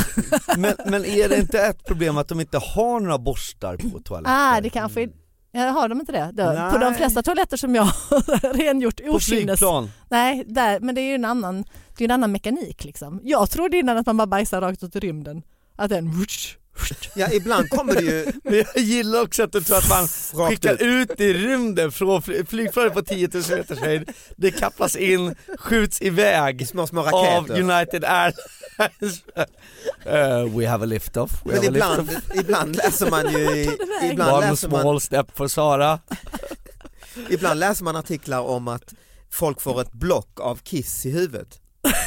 men, 0.57 0.75
men 0.87 1.05
är 1.05 1.29
det 1.29 1.37
inte 1.39 1.59
ett 1.61 1.85
problem 1.85 2.17
att 2.19 2.29
de 2.29 2.41
inte 2.41 2.59
har 2.59 3.01
några 3.01 3.19
borstar 3.19 3.77
på 3.77 4.01
toaletten? 4.01 4.35
Ah, 4.37 4.61
det 4.61 4.71
kanske 4.71 5.03
är, 5.03 5.11
ja, 5.53 5.61
har 5.61 5.89
de 5.89 6.01
inte 6.01 6.13
det? 6.13 6.31
Då, 6.33 6.71
på 6.73 6.79
de 6.79 6.95
flesta 6.95 7.23
toaletter 7.23 7.57
som 7.57 7.75
jag 7.75 7.83
har 7.83 8.53
rengjort 8.65 8.97
På 8.97 9.03
okynnes. 9.03 9.27
flygplan? 9.27 9.91
Nej, 10.11 10.45
där, 10.47 10.81
men 10.81 10.95
det 10.95 11.01
är 11.01 11.09
ju 11.09 11.15
en 11.15 11.25
annan, 11.25 11.65
det 11.97 12.05
är 12.05 12.09
en 12.09 12.11
annan 12.11 12.33
mekanik 12.33 12.85
liksom. 12.85 13.21
Jag 13.23 13.51
trodde 13.51 13.77
innan 13.77 13.99
att 13.99 14.07
man 14.07 14.17
bara 14.17 14.27
bajsar 14.27 14.61
rakt 14.61 14.83
ut 14.83 14.97
i 14.97 15.01
rymden. 15.01 15.43
Att 15.77 15.89
den... 15.91 16.11
Ja, 17.15 17.29
ibland 17.33 17.71
kommer 17.71 17.95
det 17.95 18.01
ju 18.03 18.33
Men 18.45 18.55
jag 18.55 18.85
gillar 18.85 19.23
också 19.23 19.43
att 19.43 19.53
du 19.53 19.61
tror 19.61 19.77
att 19.77 19.89
man 19.89 20.09
skickar 20.49 20.83
ut. 20.83 21.21
i 21.21 21.33
rymden 21.35 21.93
från 21.93 22.23
fly- 22.23 22.45
flygplanet 22.47 22.95
på 22.95 23.03
10 23.03 23.29
000 23.33 23.43
meters 23.51 23.79
höjd, 23.79 24.11
det 24.37 24.51
kapplas 24.51 24.97
in, 24.97 25.35
skjuts 25.59 26.03
iväg 26.03 26.69
små, 26.69 26.87
små 26.87 27.01
av 27.01 27.07
raketer. 27.07 27.61
United 27.61 28.05
Airlines. 28.05 29.23
Uh, 30.07 30.57
we 30.59 30.69
have 30.69 30.83
a 30.85 30.87
lift-off. 30.87 31.31
We 31.45 31.53
Men 31.53 31.57
have 31.57 31.67
a 31.67 31.71
ibland, 31.71 32.07
lift-off. 32.11 32.41
ibland 32.41 32.77
läser 32.77 33.11
man 33.11 33.33
ju, 33.33 33.39
i, 33.39 33.71
ibland 34.13 34.37
One 34.37 34.51
läser 34.51 34.69
man, 34.69 34.81
small 34.81 35.01
step 35.01 35.27
for 35.37 35.49
Sara. 35.49 36.01
ibland 37.31 37.61
läser 37.61 37.85
man 37.85 37.97
artiklar 37.97 38.41
om 38.41 38.69
att 38.69 38.95
folk 39.31 39.61
får 39.61 39.81
ett 39.81 39.93
block 39.93 40.41
av 40.41 40.57
kiss 40.57 41.07
i 41.07 41.11
huvudet. 41.11 41.59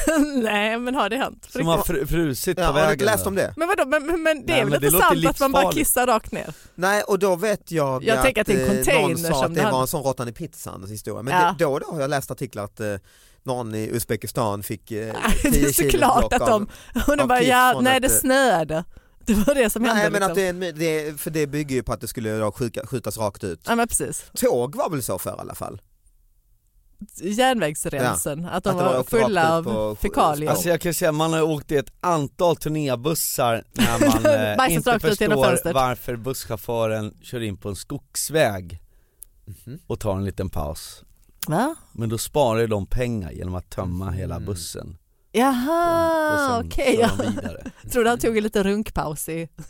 Nej 0.44 0.80
men 0.80 0.96
har 0.96 1.10
det 1.10 1.18
hänt? 1.18 1.48
Som 1.50 1.68
har 1.68 1.78
fr- 1.78 2.06
frusit 2.06 2.58
Ja, 2.60 2.68
på 2.68 2.74
har 2.74 2.80
du 2.82 2.88
vägen. 2.88 3.06
läst 3.06 3.28
om 3.28 3.36
det? 3.36 3.54
Men 3.58 3.68
vadå, 3.68 3.86
men, 3.86 4.06
men, 4.06 4.24
men 4.24 4.46
det 4.46 4.52
Nej, 4.54 4.60
är 4.62 4.64
väl 4.66 4.72
men 4.72 4.82
det 4.82 4.88
inte 4.88 5.00
sant 5.00 5.26
att 5.26 5.40
man 5.40 5.52
bara 5.52 5.72
kissar 5.72 6.08
rakt 6.08 6.32
ner? 6.32 6.54
Nej 6.76 7.04
och 7.04 7.20
då 7.20 7.36
vet 7.36 7.72
jag, 7.72 8.04
Jag 8.04 8.22
tänker 8.22 8.42
att 8.42 8.48
det 8.48 8.54
är 8.54 8.66
en 8.66 8.72
eh, 8.72 8.76
container 8.76 9.08
någon 9.08 9.18
sa 9.18 9.34
som 9.34 9.46
att 9.46 9.56
det 9.56 9.62
det 9.62 9.72
var 9.72 9.82
en 9.82 9.88
sån 9.88 10.04
råttan 10.04 10.28
i 10.28 10.32
pizzan 10.32 10.86
historia. 10.90 11.22
Men 11.24 11.34
Ja. 11.34 11.56
det, 11.60 11.64
då 11.66 11.72
och 11.74 11.80
då 11.80 11.92
har 11.92 12.02
jag 12.02 12.10
läst 12.10 12.32
artiklar 12.32 12.64
att 12.64 12.80
eh, 12.80 12.96
någon 13.44 13.76
i 13.76 13.90
Uzbekistan 13.94 14.64
fick 14.64 14.92
eh, 14.92 15.14
det 15.44 15.52
10 15.52 15.68
är 15.68 15.72
såklart 15.72 16.34
att 16.34 16.48
de, 16.48 16.68
hon 17.06 17.28
bara 17.28 17.42
ja, 17.42 17.80
nej 17.82 18.00
det 18.00 18.10
snöade. 18.10 18.84
Det 19.26 19.34
var 19.34 19.56
det 19.56 19.70
som 19.70 19.84
hände. 19.84 20.02
Nej 20.02 20.12
men 20.12 20.14
liksom. 20.14 20.32
att 20.32 20.80
det 20.80 20.88
är 20.88 21.06
det 21.10 21.20
för 21.22 21.32
det 21.32 21.48
bygger 21.48 21.76
ju 21.76 21.84
på 21.84 21.94
att 21.94 22.02
det 22.02 22.08
skulle 22.08 22.38
då 22.38 22.52
skjutas 22.52 23.18
rakt 23.18 23.44
ut. 23.44 23.60
Ja 23.68 23.76
men 23.76 23.88
precis. 23.88 24.26
Tåg 24.38 24.76
var 24.76 24.90
väl 24.90 25.04
så 25.04 25.20
för 25.20 25.30
i 25.30 25.40
alla 25.40 25.56
fall? 25.56 25.82
Järnvägsrälsen, 27.22 28.46
att 28.46 28.64
de 28.64 28.70
Att 28.70 28.76
var 28.76 28.94
var 28.94 29.04
fulla 29.04 29.58
av 29.58 29.96
fekalier. 29.96 30.50
Alltså 30.50 30.70
jag 30.70 30.82
kan 30.82 30.94
säga 30.94 31.12
man 31.12 31.34
har 31.34 31.42
åkt 31.42 31.72
i 31.72 31.76
ett 31.78 31.92
antal 32.02 32.56
turnébussar 32.56 33.64
när 33.74 34.00
man 34.00 34.26
eh, 34.70 34.74
inte 34.76 35.00
förstår 35.00 35.74
varför 35.74 36.16
busschauffören 36.16 37.14
kör 37.22 37.40
in 37.44 37.58
på 37.58 37.70
en 37.70 37.76
skogsväg 37.76 38.82
Mhm. 39.66 39.80
och 39.88 40.00
tar 40.00 40.16
en 40.16 40.26
liten 40.26 40.50
paus. 40.50 41.04
Va? 41.48 41.76
Men 41.92 42.10
då 42.10 42.18
sparar 42.18 42.60
ju 42.60 42.68
de 42.68 42.86
pengar 42.88 43.32
genom 43.32 43.56
att 43.56 43.70
tömma 43.70 44.06
Mm. 44.06 44.18
hela 44.20 44.40
bussen. 44.40 44.98
Jaha, 45.32 46.62
okej. 46.66 46.98
ja. 47.02 47.12
de 47.18 47.24
vidare. 47.32 47.72
Trodde 47.92 48.10
han 48.10 48.20
tog 48.20 48.38
en 48.38 48.44
liten 48.44 48.64
runkpaus 48.64 49.30
i... 49.30 49.50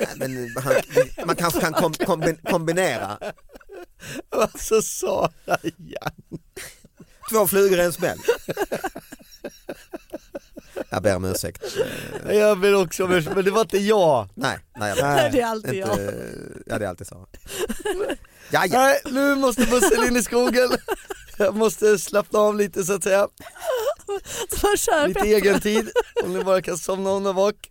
Nej, 0.00 0.08
men 0.16 0.48
han, 0.64 0.72
man 1.26 1.36
kanske 1.36 1.60
kan 1.60 1.72
kom, 1.72 1.92
kombi- 1.92 2.50
kombinera 2.50 3.18
Alltså 4.52 4.82
Sara 4.82 5.30
igen. 5.62 6.12
två 7.30 7.46
flugor 7.46 7.78
i 7.78 7.82
en 7.82 7.92
smäll. 7.92 8.18
Jag 10.90 11.02
ber 11.02 11.16
om 11.16 11.24
ursäkt. 11.24 11.64
Jag 12.28 12.60
ber 12.60 12.74
också 12.74 13.04
om 13.04 13.12
ursäkt, 13.12 13.36
men 13.36 13.44
det 13.44 13.50
var 13.50 13.60
inte 13.60 13.78
jag. 13.78 14.28
Nej, 14.34 14.58
nej, 14.76 14.94
jag 14.96 15.08
Nej. 15.08 15.30
Det 15.32 15.40
är 15.40 15.46
alltid 15.46 15.74
jag. 15.74 15.90
inte, 15.90 16.24
ja 16.66 16.78
det 16.78 16.84
är 16.84 16.88
alltid 16.88 17.06
så. 17.06 17.26
Ja, 18.50 18.66
ja. 18.66 18.78
Nej, 18.78 19.00
nu 19.04 19.34
måste 19.34 19.66
bussen 19.66 20.06
in 20.08 20.16
i 20.16 20.22
skogen. 20.22 20.70
Jag 21.38 21.56
måste 21.56 21.98
slappna 21.98 22.38
av 22.38 22.56
lite 22.56 22.84
så 22.84 22.92
att 22.92 23.02
säga. 23.02 23.28
Lite 25.06 25.20
egen 25.20 25.60
tid, 25.60 25.90
om 26.24 26.32
ni 26.32 26.44
bara 26.44 26.62
kan 26.62 26.78
somna 26.78 27.10
om 27.10 27.26
och 27.26 27.34
vak. 27.34 27.70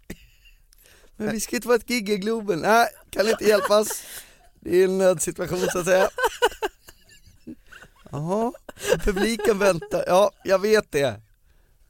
Men 1.18 1.32
vi 1.32 1.40
ska 1.40 1.56
inte 1.56 1.68
vara 1.68 1.78
ett 1.78 1.88
gig 1.88 2.10
i 2.10 2.18
Globen, 2.18 2.60
nej, 2.60 2.88
kan 3.10 3.30
inte 3.30 3.44
hjälpas. 3.46 4.04
Det 4.60 4.78
är 4.82 4.86
en 4.86 4.98
nödsituation 4.98 5.60
så 5.72 5.80
att 5.80 5.86
säga. 5.86 6.10
Jaha, 8.12 8.52
publiken 9.04 9.60
väntar, 9.60 10.04
ja 10.08 10.32
jag 10.44 10.60
vet 10.60 10.92
det. 10.92 11.22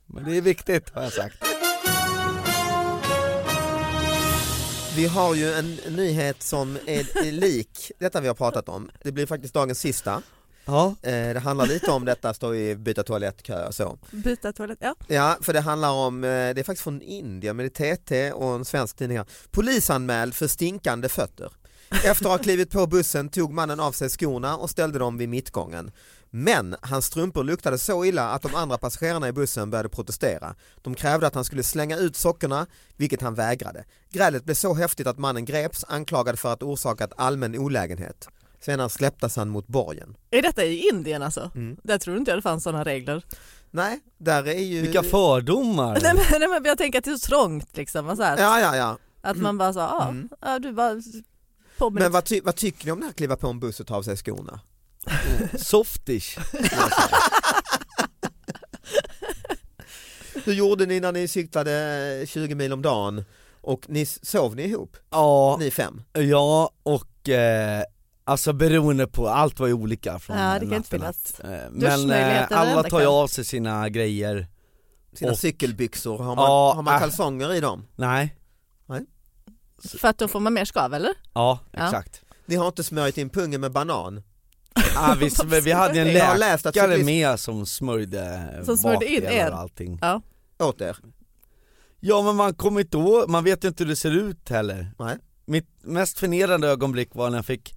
Men 0.06 0.24
det 0.24 0.38
är 0.38 0.42
viktigt 0.42 0.90
har 0.90 1.04
jag 1.04 1.14
sagt. 1.14 1.36
Vi 4.96 5.06
har 5.08 5.36
ju 5.36 5.54
en 5.54 5.76
nyhet 5.76 6.44
som 6.44 6.78
är 6.86 7.32
lik 7.32 7.92
detta 8.00 8.22
vi 8.22 8.28
har 8.28 8.36
pratat 8.36 8.70
om. 8.70 8.90
Det 9.04 9.12
blir 9.12 9.26
faktiskt 9.26 9.54
dagens 9.54 9.80
sista. 9.80 10.22
Ja, 10.66 10.96
Eh, 11.02 11.34
Det 11.34 11.40
handlar 11.40 11.66
lite 11.68 11.92
om 11.92 12.06
detta, 12.06 12.34
stå 12.34 12.56
i 12.56 12.76
byta 12.76 13.04
toalettkö 13.04 13.66
och 13.68 13.76
så. 13.76 14.00
Byta 14.12 14.54
toalett, 14.54 14.78
ja. 14.82 14.96
Ja, 15.08 15.38
för 15.42 15.54
det 15.54 15.62
handlar 15.62 15.92
om, 15.92 16.24
eh, 16.24 16.30
det 16.30 16.34
är 16.60 16.64
faktiskt 16.64 16.84
från 16.84 17.02
Indien, 17.02 17.56
men 17.56 17.66
det 17.70 17.80
är 17.80 17.96
TT 17.96 18.32
och 18.32 18.56
en 18.56 18.66
svensk 18.66 18.96
tidning 18.98 19.18
här. 19.18 19.28
Polisanmäld 19.52 20.36
för 20.36 20.48
stinkande 20.48 21.10
fötter. 21.10 21.52
Efter 21.92 22.26
att 22.26 22.32
ha 22.32 22.38
klivit 22.38 22.72
på 22.72 22.88
bussen 22.88 23.30
tog 23.30 23.54
mannen 23.54 23.80
av 23.80 23.92
sig 23.92 24.10
skorna 24.10 24.58
och 24.58 24.70
ställde 24.70 25.00
dem 25.00 25.18
vid 25.18 25.30
mittgången. 25.30 25.92
Men 26.30 26.76
hans 26.82 27.06
strumpor 27.06 27.44
luktade 27.44 27.78
så 27.78 28.06
illa 28.06 28.30
att 28.30 28.42
de 28.42 28.56
andra 28.56 28.78
passagerarna 28.78 29.28
i 29.28 29.32
bussen 29.32 29.70
började 29.72 29.90
protestera. 29.90 30.56
De 30.82 30.96
krävde 30.96 31.28
att 31.28 31.36
han 31.36 31.44
skulle 31.46 31.64
slänga 31.64 31.98
ut 31.98 32.16
sockorna, 32.16 32.66
vilket 32.98 33.22
han 33.22 33.36
vägrade. 33.36 33.84
Grälet 34.12 34.46
blev 34.46 34.56
så 34.56 34.74
häftigt 34.74 35.08
att 35.08 35.18
mannen 35.20 35.46
greps 35.46 35.86
anklagad 35.88 36.40
för 36.40 36.54
att 36.54 36.64
orsakat 36.64 37.12
allmän 37.18 37.56
olägenhet. 37.56 38.28
Senare 38.60 38.90
släpptes 38.90 39.36
han 39.36 39.50
mot 39.50 39.68
borgen. 39.68 40.16
Är 40.32 40.42
detta 40.42 40.64
i 40.64 40.90
Indien 40.94 41.22
alltså? 41.24 41.52
Mm. 41.56 41.78
Där 41.84 41.98
tror 41.98 42.18
inte 42.18 42.32
jag 42.32 42.38
det 42.38 42.42
fanns 42.42 42.64
sådana 42.64 42.84
regler. 42.84 43.24
Nej, 43.72 44.00
där 44.18 44.48
är 44.48 44.60
ju... 44.60 44.82
vilka 44.82 45.04
fördomar. 45.04 46.00
Nej, 46.04 46.14
men, 46.16 46.40
nej, 46.40 46.50
men 46.50 46.66
jag 46.66 46.78
tänker 46.78 47.00
att 47.00 47.06
det 47.06 47.12
är 47.12 47.16
så 47.16 47.28
trångt 47.28 47.78
liksom. 47.78 48.16
Så 48.18 48.24
här, 48.24 48.38
Ja, 48.38 48.60
ja, 48.60 48.76
ja. 48.76 48.98
Att 49.22 49.38
man 49.38 49.58
bara 49.58 49.74
sa, 49.74 49.80
ja, 49.80 50.10
Mm. 50.10 50.30
ja 50.42 50.60
du 50.60 50.72
bara 50.74 51.02
på 51.80 51.90
Men 51.90 52.12
vad, 52.12 52.26
ty- 52.26 52.42
vad 52.44 52.56
tycker 52.56 52.86
ni 52.86 52.92
om 52.92 53.00
det 53.00 53.06
här 53.06 53.10
att 53.10 53.16
kliva 53.18 53.36
på 53.36 53.48
en 53.48 53.60
buss 53.60 53.80
och 53.80 53.88
ta 53.88 53.96
av 53.96 54.04
sig 54.04 54.18
skorna? 54.18 54.60
Softish. 55.58 56.38
Hur 60.46 60.54
gjorde 60.54 60.86
ni 60.86 61.00
när 61.00 61.12
ni 61.12 61.28
cyklade 61.28 62.26
20 62.28 62.56
mil 62.56 62.74
om 62.74 62.82
dagen 62.82 63.24
och 63.62 63.86
ni 63.90 64.06
sov 64.06 64.56
ni 64.56 64.64
ihop? 64.64 64.98
Ja, 65.10 65.58
Ni 65.60 65.72
fem? 65.72 66.02
ja 66.14 66.72
och 66.84 67.30
eh, 67.30 67.84
alltså 68.24 68.54
beroende 68.54 69.08
på, 69.08 69.28
allt 69.30 69.60
var 69.60 69.68
ju 69.68 69.74
olika 69.74 70.20
från 70.20 70.38
Ja, 70.38 70.54
det 70.60 70.66
kan 70.66 70.74
inte 70.74 70.90
finnas. 70.90 71.40
Eh, 71.40 71.70
Men 71.72 72.12
eh, 72.12 72.48
alla 72.52 72.84
tar 72.84 73.00
ju 73.00 73.06
av 73.06 73.28
sig 73.28 73.46
sina 73.46 73.90
grejer. 73.90 74.48
Sina 75.14 75.32
Och- 75.32 75.38
cykelbyxor, 75.40 76.18
har 76.18 76.36
man, 76.36 76.46
Ja, 76.46 76.74
har 76.76 76.82
man 76.84 76.94
äh. 76.94 77.00
kalsonger 77.00 77.54
i 77.54 77.60
dem? 77.60 77.86
Nej, 77.96 78.36
För 80.00 80.08
att 80.08 80.18
då 80.18 80.28
får 80.28 80.40
man 80.40 80.54
mer 80.54 80.66
skav 80.66 80.94
eller? 80.94 81.14
ja 81.34 81.60
Ja. 81.72 81.86
exakt. 81.86 82.22
Ni 82.46 82.56
har 82.56 82.68
inte 82.68 82.84
smörjt 82.84 83.18
in 83.18 83.30
pungen 83.30 83.62
med 83.62 83.72
banan? 83.72 84.24
Ja, 84.96 85.16
vi, 85.20 85.60
vi 85.62 85.72
hade 85.72 86.00
en 86.00 86.14
läkare 86.40 86.98
med 87.04 87.40
som 87.40 87.66
smörjde 87.66 88.50
Som 88.66 88.78
smörjde 88.78 89.06
in 89.14 89.24
er. 89.24 89.52
och 89.52 89.58
allting. 89.58 90.00
Ja. 90.02 90.22
åt 90.60 90.82
er? 90.82 90.98
Ja 92.00 92.22
men 92.22 92.36
man 92.36 92.54
kommer 92.54 92.82
inte 92.82 92.98
ihåg, 92.98 93.30
man 93.30 93.44
vet 93.44 93.64
ju 93.64 93.68
inte 93.68 93.84
hur 93.84 93.90
det 93.90 93.96
ser 93.96 94.12
ut 94.12 94.50
heller. 94.50 94.92
Nej. 95.00 95.18
Mitt 95.46 95.68
mest 95.82 96.20
förnedrande 96.20 96.68
ögonblick 96.68 97.16
var 97.16 97.30
när 97.30 97.38
jag 97.38 97.46
fick, 97.46 97.74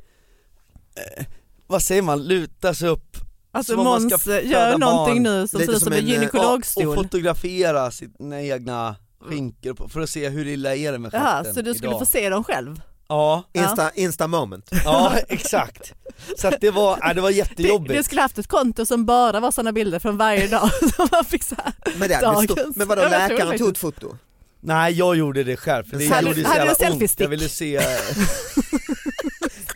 eh, 1.19 1.25
vad 1.67 1.83
säger 1.83 2.03
man, 2.03 2.25
luta 2.25 2.75
sig 2.75 2.89
upp 2.89 3.17
Alltså 3.55 3.77
Måns, 3.77 4.27
gör 4.27 4.79
någonting 4.79 5.23
barn. 5.23 5.35
nu 5.41 5.49
som 5.49 5.61
Lite 5.61 5.73
ser 5.73 5.77
ut 5.77 5.83
som 5.83 5.87
som 5.87 5.93
en 5.93 5.99
en, 5.99 6.05
eh, 6.05 6.15
och, 6.15 6.21
gynekologstol. 6.21 6.87
och 6.89 6.95
fotografera 6.95 7.91
sina 7.91 8.43
egna 8.43 8.97
skinkor 9.29 9.75
på- 9.75 9.89
för 9.89 10.01
att 10.01 10.11
se 10.11 10.29
hur 10.29 10.47
illa 10.47 10.77
är 10.77 10.93
det 10.93 10.99
med 10.99 11.15
Jaha, 11.15 11.23
stjärten 11.37 11.55
så 11.55 11.63
du 11.63 11.75
skulle 11.75 11.91
idag. 11.91 12.01
få 12.01 12.07
se 12.07 12.29
dem 12.29 12.45
själv? 12.45 12.81
Ja, 13.09 13.45
Insta, 13.53 13.91
insta 13.95 14.27
moment. 14.27 14.71
ja 14.85 15.13
exakt. 15.29 15.93
Så 16.39 16.49
att 16.49 16.61
det 16.61 16.71
var, 16.71 17.09
äh, 17.09 17.15
det 17.15 17.21
var 17.21 17.31
jättejobbigt. 17.31 17.95
du 17.95 18.03
skulle 18.03 18.21
haft 18.21 18.39
ett 18.39 18.47
konto 18.47 18.87
som 18.87 19.07
bara 19.07 19.41
var 19.41 19.51
sådana 19.51 19.73
bilder 19.73 19.99
från 19.99 20.17
varje 20.17 20.47
dag 20.49 20.71
som 20.97 21.09
man 21.13 21.25
fick 21.25 21.43
så 21.43 21.55
här. 21.65 21.73
Men, 21.99 22.09
det 22.09 22.15
hade. 22.15 22.27
Dagens. 22.47 22.77
men 22.77 22.89
vadå, 22.89 23.03
Ja, 23.03 23.09
läkaren 23.09 23.59
tog 23.59 23.69
ett 23.69 23.79
foto? 23.79 24.17
Nej 24.61 24.93
jag 24.93 25.17
gjorde 25.17 25.45
det 25.45 25.57
själv 25.57 25.85
för 25.85 25.97
det 25.99 26.07
Hade- 26.09 26.29
gjorde 26.29 26.43
så 26.43 26.49
hade 26.49 26.61
du 26.61 26.67
jävla 26.67 26.71
ont, 26.73 26.79
selfie-stick? 26.79 27.25
jag 27.25 27.29
ville 27.29 27.49
se 27.49 27.81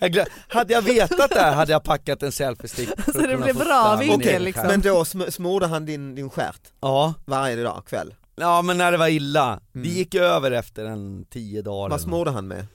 jag 0.01 0.13
glöm... 0.13 0.27
Hade 0.49 0.73
jag 0.73 0.83
vetat 0.83 1.31
det 1.31 1.41
här 1.41 1.55
hade 1.55 1.73
jag 1.73 1.85
packat 1.85 2.23
en 2.23 2.33
selfie-stick 2.33 2.89
Så 3.13 3.19
det 3.21 3.37
blev 3.37 3.57
bra 3.57 3.97
vinkel, 3.97 4.43
liksom. 4.43 4.67
Men 4.67 4.81
då 4.81 5.03
sm- 5.03 5.31
smorde 5.31 5.67
han 5.67 5.87
din, 5.87 6.15
din 6.15 6.31
stjärt 6.31 6.61
Ja, 6.81 7.15
varje 7.25 7.63
dag, 7.63 7.83
kväll? 7.89 8.15
Ja 8.37 8.63
men 8.63 8.79
när 8.79 8.93
det 8.93 8.99
var 8.99 9.09
illa, 9.09 9.61
det 9.73 9.79
Mm. 9.79 9.91
gick 9.91 10.15
över 10.15 10.51
efter 10.51 10.85
en 10.85 11.25
tio 11.31 11.63
dagar 11.63 11.75
Vad 11.77 11.87
eller 11.87 11.97
något. 11.97 12.01
smorde 12.03 12.31
han 12.31 12.49
med? 12.49 12.67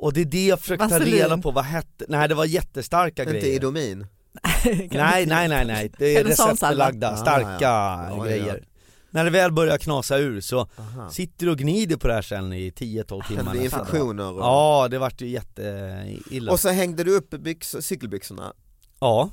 Och 0.00 0.12
det 0.12 0.20
är 0.20 0.24
det 0.24 0.46
jag 0.46 0.60
försökte 0.60 0.88
ta 0.88 0.94
Vaselin. 0.94 1.14
reda 1.14 1.38
på, 1.38 1.50
vad 1.50 1.64
hette, 1.64 2.04
nej 2.08 2.28
det 2.28 2.34
var 2.34 2.44
jättestarka 2.44 3.22
Inte 3.22 3.32
grejer 3.34 3.54
Idomin? 3.56 4.06
Nej 4.90 5.26
nej 5.26 5.48
nej 5.48 5.64
nej, 5.66 5.92
det 5.98 6.06
är 6.16 6.20
Eller 6.20 6.30
receptbelagda, 6.30 7.10
Ah, 7.12 7.16
starka 7.16 7.48
ja. 7.60 8.08
Ja, 8.10 8.16
ja, 8.16 8.24
grejer 8.24 8.46
ja. 8.62 8.64
När 9.10 9.24
det 9.24 9.30
väl 9.30 9.52
börjar 9.52 9.78
knasa 9.78 10.18
ur 10.18 10.40
så 10.40 10.68
Aha. 10.78 11.10
sitter 11.10 11.46
du 11.46 11.52
och 11.52 11.58
gnider 11.58 11.96
på 11.96 12.08
det 12.08 12.14
här 12.14 12.22
sen 12.22 12.52
i 12.52 12.70
10-12 12.70 13.22
Det 13.28 13.36
timmar 13.36 13.50
blir 13.52 13.62
nästa 13.62 13.76
dag. 13.78 13.86
infektioner 13.86 14.32
och... 14.32 14.40
Ja 14.40 14.88
det 14.90 14.98
vart 14.98 15.20
ju 15.20 15.28
jätteilla 15.28 16.52
Och 16.52 16.60
så 16.60 16.68
hängde 16.68 17.04
du 17.04 17.16
upp 17.16 17.30
byxor, 17.30 17.80
cykelbyxorna 17.80 18.52
Ja, 19.00 19.30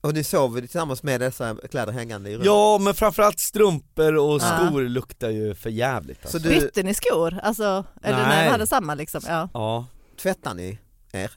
och 0.00 0.14
ni 0.14 0.24
sov 0.24 0.60
tillsammans 0.60 1.02
med 1.02 1.20
dessa 1.20 1.56
kläder 1.70 1.92
hängande 1.92 2.30
i 2.30 2.34
rummet? 2.34 2.46
ja 2.46 2.78
men 2.78 2.94
framförallt 2.94 3.38
strumpor 3.40 4.14
och 4.16 4.34
Ja. 4.42 4.66
skor 4.68 4.82
luktar 4.82 5.30
ju 5.30 5.54
för 5.54 5.70
jävligt 5.70 6.18
alltså. 6.22 6.38
Så 6.38 6.44
du, 6.48 6.60
Bytte 6.60 6.82
ni 6.82 6.94
skor? 6.94 7.38
Alltså, 7.42 7.84
eller 8.02 8.18
när 8.18 8.28
Nej. 8.28 8.44
ni 8.44 8.50
hade 8.50 8.66
samma 8.66 8.94
liksom? 8.94 9.20
Ja. 9.26 9.48
Ja, 9.54 9.86
tvättar 10.22 10.54
ni 10.54 10.78
er? 11.12 11.30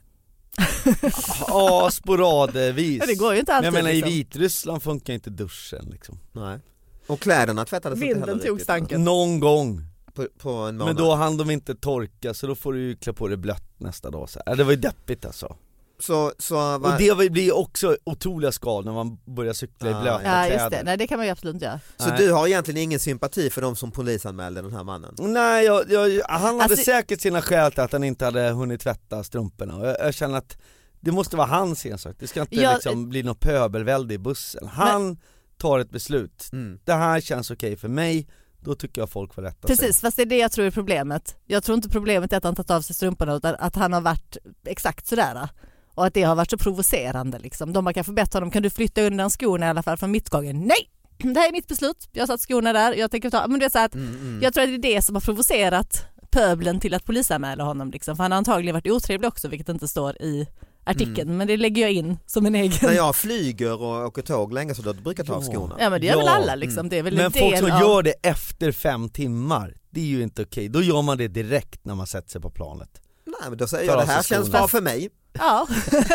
ja 1.48 1.90
sporadvis 1.92 2.98
Ja, 3.00 3.06
det 3.12 3.14
går 3.14 3.32
ju 3.34 3.40
inte 3.40 3.52
Men 3.52 3.56
alltid 3.56 3.66
jag 3.66 3.72
menar 3.84 3.92
liksom. 3.92 4.10
i 4.12 4.14
Vitryssland 4.16 4.82
funkar 4.82 5.12
inte 5.14 5.30
duschen 5.30 5.88
liksom 5.90 6.18
Nej. 6.32 6.58
Och 7.06 7.20
kläderna 7.20 7.64
tvättades 7.64 7.96
inte 7.96 8.06
Vinden 8.06 8.28
heller 8.28 8.42
tog 8.42 8.50
riktigt, 8.50 8.64
stanken. 8.64 9.04
Någon 9.04 9.40
gång, 9.40 9.80
På, 10.14 10.26
på 10.38 10.50
en 10.50 10.76
månad? 10.76 10.86
men 10.86 10.96
då 11.04 11.14
hann 11.14 11.36
de 11.36 11.50
inte 11.50 11.74
torka 11.74 12.34
så 12.34 12.46
då 12.46 12.54
får 12.54 12.72
du 12.72 12.80
ju 12.80 12.96
klä 12.96 13.12
på 13.12 13.28
dig 13.28 13.36
blött 13.36 13.64
nästa 13.76 14.10
dag 14.10 14.28
så 14.30 14.40
här. 14.46 14.56
Det 14.56 14.64
var 14.64 14.70
ju 14.70 14.76
deppigt 14.76 15.24
alltså 15.24 15.56
Så, 15.98 16.32
så 16.38 16.54
var... 16.78 16.92
Och 16.92 16.98
det 17.18 17.30
blir 17.30 17.56
också 17.56 17.96
otroliga 18.04 18.52
skador 18.52 18.84
när 18.84 18.92
man 18.92 19.18
börjar 19.24 19.52
cykla 19.52 19.90
i 19.90 19.92
Ah, 19.94 20.02
blöta 20.02 20.22
Ja 20.24 20.42
just 20.46 20.56
kläder 20.56 20.70
det, 20.70 20.82
nej 20.84 20.96
det 20.96 21.06
kan 21.06 21.18
man 21.18 21.26
ju 21.26 21.32
absolut 21.32 21.54
inte 21.54 21.64
göra. 21.66 21.80
Så 21.96 22.08
Nej. 22.08 22.18
du 22.18 22.32
har 22.32 22.46
egentligen 22.46 22.80
ingen 22.80 22.98
sympati 23.00 23.50
för 23.50 23.62
de 23.62 23.76
som 23.76 23.90
polisanmälde 23.90 24.62
den 24.62 24.72
här 24.72 24.84
mannen? 24.84 25.14
Nej, 25.18 25.64
jag, 25.64 25.90
jag, 25.90 26.22
han 26.28 26.42
hade 26.42 26.62
Alltså- 26.64 26.84
säkert 26.84 27.20
sina 27.20 27.42
skäl 27.42 27.72
till 27.72 27.80
att 27.80 27.92
han 27.92 28.04
inte 28.04 28.24
hade 28.24 28.50
hunnit 28.50 28.80
tvätta 28.80 29.24
strumporna 29.24 29.86
jag, 29.86 29.96
jag 30.00 30.14
känner 30.14 30.38
att 30.38 30.56
det 31.00 31.12
måste 31.12 31.36
vara 31.36 31.46
hans 31.46 31.86
ensak, 31.86 32.16
det 32.18 32.26
ska 32.26 32.40
inte 32.40 32.54
Ja, 32.56 32.74
liksom 32.74 33.08
bli 33.08 33.22
något 33.22 33.40
pöbelvälde 33.40 34.14
i 34.14 34.18
bussen. 34.18 34.66
Han 34.68 35.18
tar 35.58 35.78
ett 35.78 35.90
beslut, 35.90 36.48
Mm. 36.52 36.78
det 36.84 36.92
här 36.92 37.20
känns 37.20 37.50
okej 37.50 37.76
för 37.76 37.88
mig, 37.88 38.28
då 38.60 38.74
tycker 38.74 39.00
jag 39.00 39.10
folk 39.10 39.34
får 39.34 39.42
rätta 39.42 39.68
sig. 39.68 39.76
Precis, 39.76 40.00
fast 40.00 40.16
det 40.16 40.22
är 40.22 40.26
det 40.26 40.36
jag 40.38 40.52
tror 40.52 40.66
är 40.66 40.70
problemet. 40.70 41.36
Jag 41.46 41.64
tror 41.64 41.76
inte 41.76 41.88
problemet 41.88 42.32
är 42.32 42.36
att 42.36 42.44
han 42.44 42.54
tagit 42.54 42.70
av 42.70 42.80
sig 42.80 42.94
strumporna 42.96 43.34
utan 43.34 43.54
att 43.58 43.76
han 43.76 43.92
har 43.92 44.00
varit 44.00 44.36
exakt 44.66 45.06
sådär. 45.06 45.48
Och 45.94 46.06
att 46.06 46.14
det 46.14 46.22
har 46.22 46.34
varit 46.34 46.50
så 46.50 46.58
provocerande 46.58 47.38
liksom. 47.38 47.72
De 47.72 47.86
har 47.86 47.92
kanske 47.92 48.12
bett 48.12 48.34
honom, 48.34 48.50
kan 48.50 48.62
du 48.62 48.70
flytta 48.70 49.02
undan 49.02 49.30
skorna 49.30 49.66
i 49.66 49.68
alla 49.68 49.82
fall 49.82 49.96
från 49.96 50.10
mittgången? 50.10 50.60
Nej! 50.60 50.90
det 51.34 51.40
här 51.40 51.48
är 51.48 51.52
mitt 51.52 51.68
beslut, 51.68 52.08
jag 52.12 52.22
har 52.22 52.26
satt 52.26 52.40
skorna 52.40 52.72
där, 52.72 52.94
jag 52.94 53.10
tänker 53.10 53.30
ta, 53.30 53.46
men 53.46 53.58
det 53.60 53.66
är 53.66 53.70
så 53.70 53.78
att, 53.78 53.94
Mm, 53.94 54.40
jag 54.42 54.54
tror 54.54 54.64
att 54.64 54.82
det 54.82 54.88
är 54.88 54.94
det 54.94 55.02
som 55.02 55.14
har 55.14 55.20
provocerat 55.20 56.06
pöbeln 56.30 56.80
till 56.80 56.94
att 56.94 57.04
polisanmäla 57.04 57.64
honom 57.64 57.90
liksom, 57.90 58.16
för 58.16 58.24
han 58.24 58.32
har 58.32 58.38
antagligen 58.38 58.74
varit 58.74 58.90
otrevlig 58.90 59.28
också 59.28 59.48
vilket 59.48 59.68
inte 59.68 59.88
står 59.88 60.22
i 60.22 60.46
artikeln 60.84 61.36
men 61.36 61.46
det 61.46 61.56
lägger 61.56 61.82
jag 61.82 61.92
in 61.92 62.18
som 62.26 62.46
en 62.46 62.54
egen. 62.54 62.78
När 62.82 62.92
jag 62.92 63.16
flyger 63.16 63.82
och 63.82 64.06
åker 64.06 64.22
tåg 64.22 64.52
länge 64.52 64.74
så 64.74 64.82
då 64.82 64.92
brukar 64.92 65.22
jag 65.22 65.26
ta 65.26 65.34
av 65.34 65.42
skorna. 65.42 65.76
Ja 65.80 65.90
men 65.90 66.00
det 66.00 66.06
gör 66.06 66.16
väl 66.16 66.28
alla 66.28 66.54
liksom, 66.54 66.88
det 66.88 66.98
är 66.98 67.02
väl 67.02 67.16
Men 67.16 67.24
en 67.24 67.32
folk 67.32 67.58
som 67.58 67.70
av... 67.70 67.80
gör 67.80 68.02
det 68.02 68.14
efter 68.22 68.72
fem 68.72 69.08
timmar, 69.08 69.74
det 69.90 70.00
är 70.00 70.04
ju 70.04 70.22
inte 70.22 70.42
okej. 70.42 70.68
Då 70.68 70.82
gör 70.82 71.02
man 71.02 71.18
det 71.18 71.28
direkt 71.28 71.84
när 71.84 71.94
man 71.94 72.06
sätter 72.06 72.30
sig 72.30 72.40
på 72.40 72.50
planet. 72.50 73.00
Nej 73.40 73.48
men 73.50 73.58
då 73.58 73.66
säger 73.66 73.86
jag 73.90 73.98
det 73.98 74.12
här 74.12 74.22
känns 74.22 74.50
bra 74.50 74.68
för 74.68 74.80
mig. 74.80 75.10
Ja, 75.38 75.66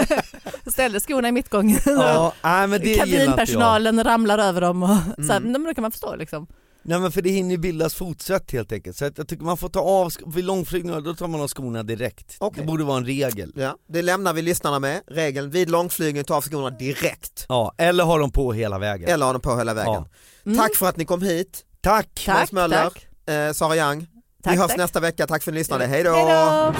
ställde 0.71 0.99
skorna 0.99 1.27
i 1.27 1.31
mittgången. 1.31 1.79
Ja, 1.85 2.33
nej 2.43 2.67
men 2.67 2.81
det. 2.81 2.97
Kabinpersonalen 2.97 4.03
ramlar 4.03 4.37
över 4.39 4.61
dem 4.61 4.83
och 4.83 4.89
så 5.25 5.31
här, 5.31 5.37
Mm. 5.39 5.51
men 5.51 5.63
då 5.63 5.73
kan 5.73 5.81
man 5.81 5.91
förstå 5.91 6.15
liksom. 6.15 6.47
Nej 6.81 6.99
men 6.99 7.11
för 7.11 7.21
det 7.21 7.29
hinner 7.29 7.51
ju 7.51 7.57
bildas 7.57 7.95
fotsätt 7.95 8.51
helt 8.51 8.71
enkelt, 8.71 8.97
så 8.97 9.03
jag 9.15 9.27
tycker 9.27 9.43
man 9.45 9.57
får 9.57 9.69
ta 9.69 9.79
av, 9.79 10.11
vid 10.27 10.45
långflygningar 10.45 11.01
då 11.01 11.13
tar 11.15 11.27
man 11.27 11.41
av 11.41 11.47
skorna 11.47 11.83
direkt. 11.83 12.35
Okej. 12.39 12.61
Det 12.61 12.67
borde 12.67 12.83
vara 12.83 12.97
en 12.97 13.05
regel. 13.05 13.53
Ja, 13.55 13.75
det 13.89 14.01
lämnar 14.01 14.33
vi 14.33 14.41
lyssnarna 14.41 14.79
med. 14.79 15.01
Regeln 15.07 15.49
vid 15.49 15.69
långflygning, 15.69 16.23
ta 16.23 16.35
av 16.35 16.41
skorna 16.41 16.69
direkt. 16.69 17.45
Ja, 17.49 17.73
eller 17.77 18.03
ha 18.03 18.17
dem 18.17 18.31
på 18.31 18.53
hela 18.53 18.79
vägen. 18.79 19.09
Eller 19.09 19.25
ha 19.25 19.33
dem 19.33 19.41
på 19.41 19.57
hela 19.57 19.73
vägen. 19.73 20.05
Ja. 20.43 20.55
Tack 20.57 20.75
för 20.75 20.89
att 20.89 20.97
ni 20.97 21.05
kom 21.05 21.21
hit. 21.21 21.65
Tack! 21.81 22.25
Måns 22.27 22.51
Möller, 22.51 22.83
tack. 22.83 23.07
Eh, 23.35 23.51
Sara 23.53 23.75
Young. 23.75 24.07
Tack, 24.43 24.53
vi 24.53 24.57
hörs 24.57 24.67
tack. 24.67 24.77
nästa 24.77 24.99
vecka, 24.99 25.27
tack 25.27 25.43
för 25.43 25.51
att 25.51 25.53
ni 25.53 25.59
lyssnade. 25.59 25.85
Hej 25.85 26.03
då! 26.03 26.73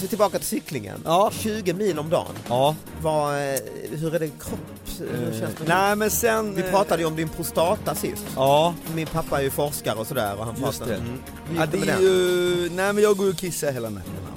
Så 0.00 0.06
tillbaka 0.06 0.38
till 0.38 0.46
cyklingen. 0.46 1.00
Ja. 1.04 1.30
20 1.38 1.72
mil 1.72 1.98
om 1.98 2.10
dagen. 2.10 2.34
Ja. 2.48 2.76
Vad, 3.02 3.34
eh, 3.34 3.58
hur 3.90 4.14
är 4.14 4.18
det 4.18 4.28
kropp? 4.28 4.60
Hur 4.98 5.40
känns 5.40 5.54
det? 5.54 5.64
Nej 5.68 5.96
men 5.96 6.10
sen... 6.10 6.54
Vi 6.54 6.62
pratade 6.62 7.02
ju 7.02 7.08
om 7.08 7.16
din 7.16 7.28
prostata 7.28 7.94
sist. 7.94 8.24
Ja, 8.36 8.74
Min 8.94 9.06
pappa 9.06 9.38
är 9.38 9.42
ju 9.42 9.50
forskare 9.50 9.98
och 9.98 10.06
sådär 10.06 10.38
och 10.38 10.44
han 10.44 10.54
Just 10.54 10.62
pratade 10.78 10.90
det. 10.90 10.96
Mm. 10.96 11.20
Ja 11.56 11.66
det 11.66 11.88
är 11.90 12.00
ju... 12.00 12.70
Nej 12.72 12.92
men 12.92 13.02
jag 13.02 13.16
går 13.16 13.26
ju 13.26 13.32
och 13.32 13.38
kissar 13.38 13.72
hela 13.72 13.90
nätterna. 13.90 14.35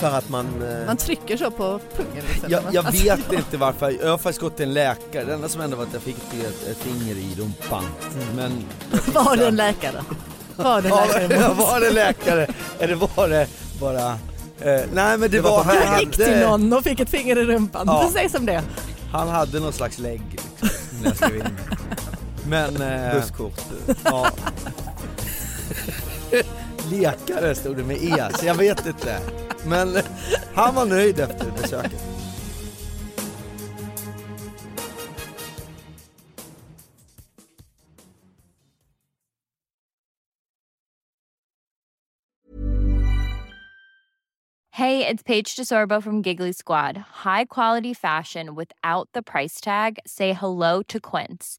För 0.00 0.10
att 0.18 0.28
man... 0.28 0.46
eh, 0.80 0.86
Man 0.86 0.96
trycker 0.96 1.36
så 1.36 1.50
på 1.50 1.80
pungen 1.96 2.24
liksom. 2.32 2.50
Jag, 2.50 2.62
jag 2.72 2.86
Alltså, 2.86 3.04
vet 3.04 3.32
inte 3.32 3.56
varför, 3.56 3.90
jag 4.02 4.10
har 4.10 4.18
faktiskt 4.18 4.40
gått 4.40 4.56
till 4.56 4.66
en 4.68 4.74
läkare, 4.74 5.24
det 5.24 5.34
enda 5.34 5.48
som 5.48 5.60
hände 5.60 5.76
var 5.76 5.82
att 5.84 5.92
jag 5.92 6.02
fick 6.02 6.16
ett, 6.16 6.68
ett 6.70 6.76
finger 6.78 7.14
i 7.14 7.34
rumpan. 7.38 7.84
Men... 8.36 8.64
Var 9.14 9.36
det 9.36 9.46
en 9.46 9.56
läkare? 9.56 10.02
Var 10.56 10.82
det 10.82 10.88
en 10.88 10.94
Ja, 10.94 11.06
läkare? 11.18 11.40
ja, 11.40 11.52
var 11.58 11.80
det 11.80 11.90
läkare? 11.90 12.46
Eller 12.78 12.94
var 12.94 13.28
det 13.28 13.46
bara... 13.80 14.10
Eh, 14.60 14.80
nej 14.92 15.18
men 15.18 15.20
det, 15.20 15.28
Det 15.28 15.40
var 15.40 15.50
var, 15.50 15.64
han. 15.64 15.76
Jag 15.76 16.00
gick 16.00 16.10
till 16.12 16.24
hade, 16.24 16.48
någon 16.48 16.72
och 16.72 16.84
fick 16.84 17.00
ett 17.00 17.10
finger 17.10 17.38
i 17.38 17.44
rumpan, 17.44 17.84
Ja. 17.86 18.10
precis 18.12 18.32
som 18.32 18.46
det. 18.46 18.62
han 19.12 19.28
hade 19.28 19.60
någon 19.60 19.72
slags 19.72 19.98
lägg 19.98 20.22
liksom, 20.30 20.68
när 21.02 21.08
jag 21.08 21.16
skrev 21.16 21.36
in 21.36 21.42
mig. 21.42 21.52
Men... 22.48 22.82
Eh, 22.82 23.14
Busskort. 23.20 23.60
ja. 24.04 24.28
Lekare 26.90 27.54
stod 27.54 27.76
det 27.76 27.82
med 27.84 27.96
E, 28.02 28.28
så 28.38 28.46
jag 28.46 28.54
vet 28.54 28.86
inte. 28.86 29.18
Men 29.66 30.02
han 30.54 30.74
var 30.74 30.84
nöjd 30.84 31.20
efter 31.20 31.50
besöket. 31.50 32.10
Hey, 44.80 45.06
it's 45.06 45.22
Paige 45.22 45.56
DeSorbo 45.56 46.02
from 46.02 46.22
Giggly 46.22 46.52
Squad. 46.52 46.96
High 46.96 47.44
quality 47.44 47.92
fashion 47.92 48.54
without 48.54 49.10
the 49.12 49.20
price 49.22 49.60
tag. 49.60 49.98
Say 50.06 50.32
hello 50.32 50.82
to 50.84 50.98
Quince. 50.98 51.58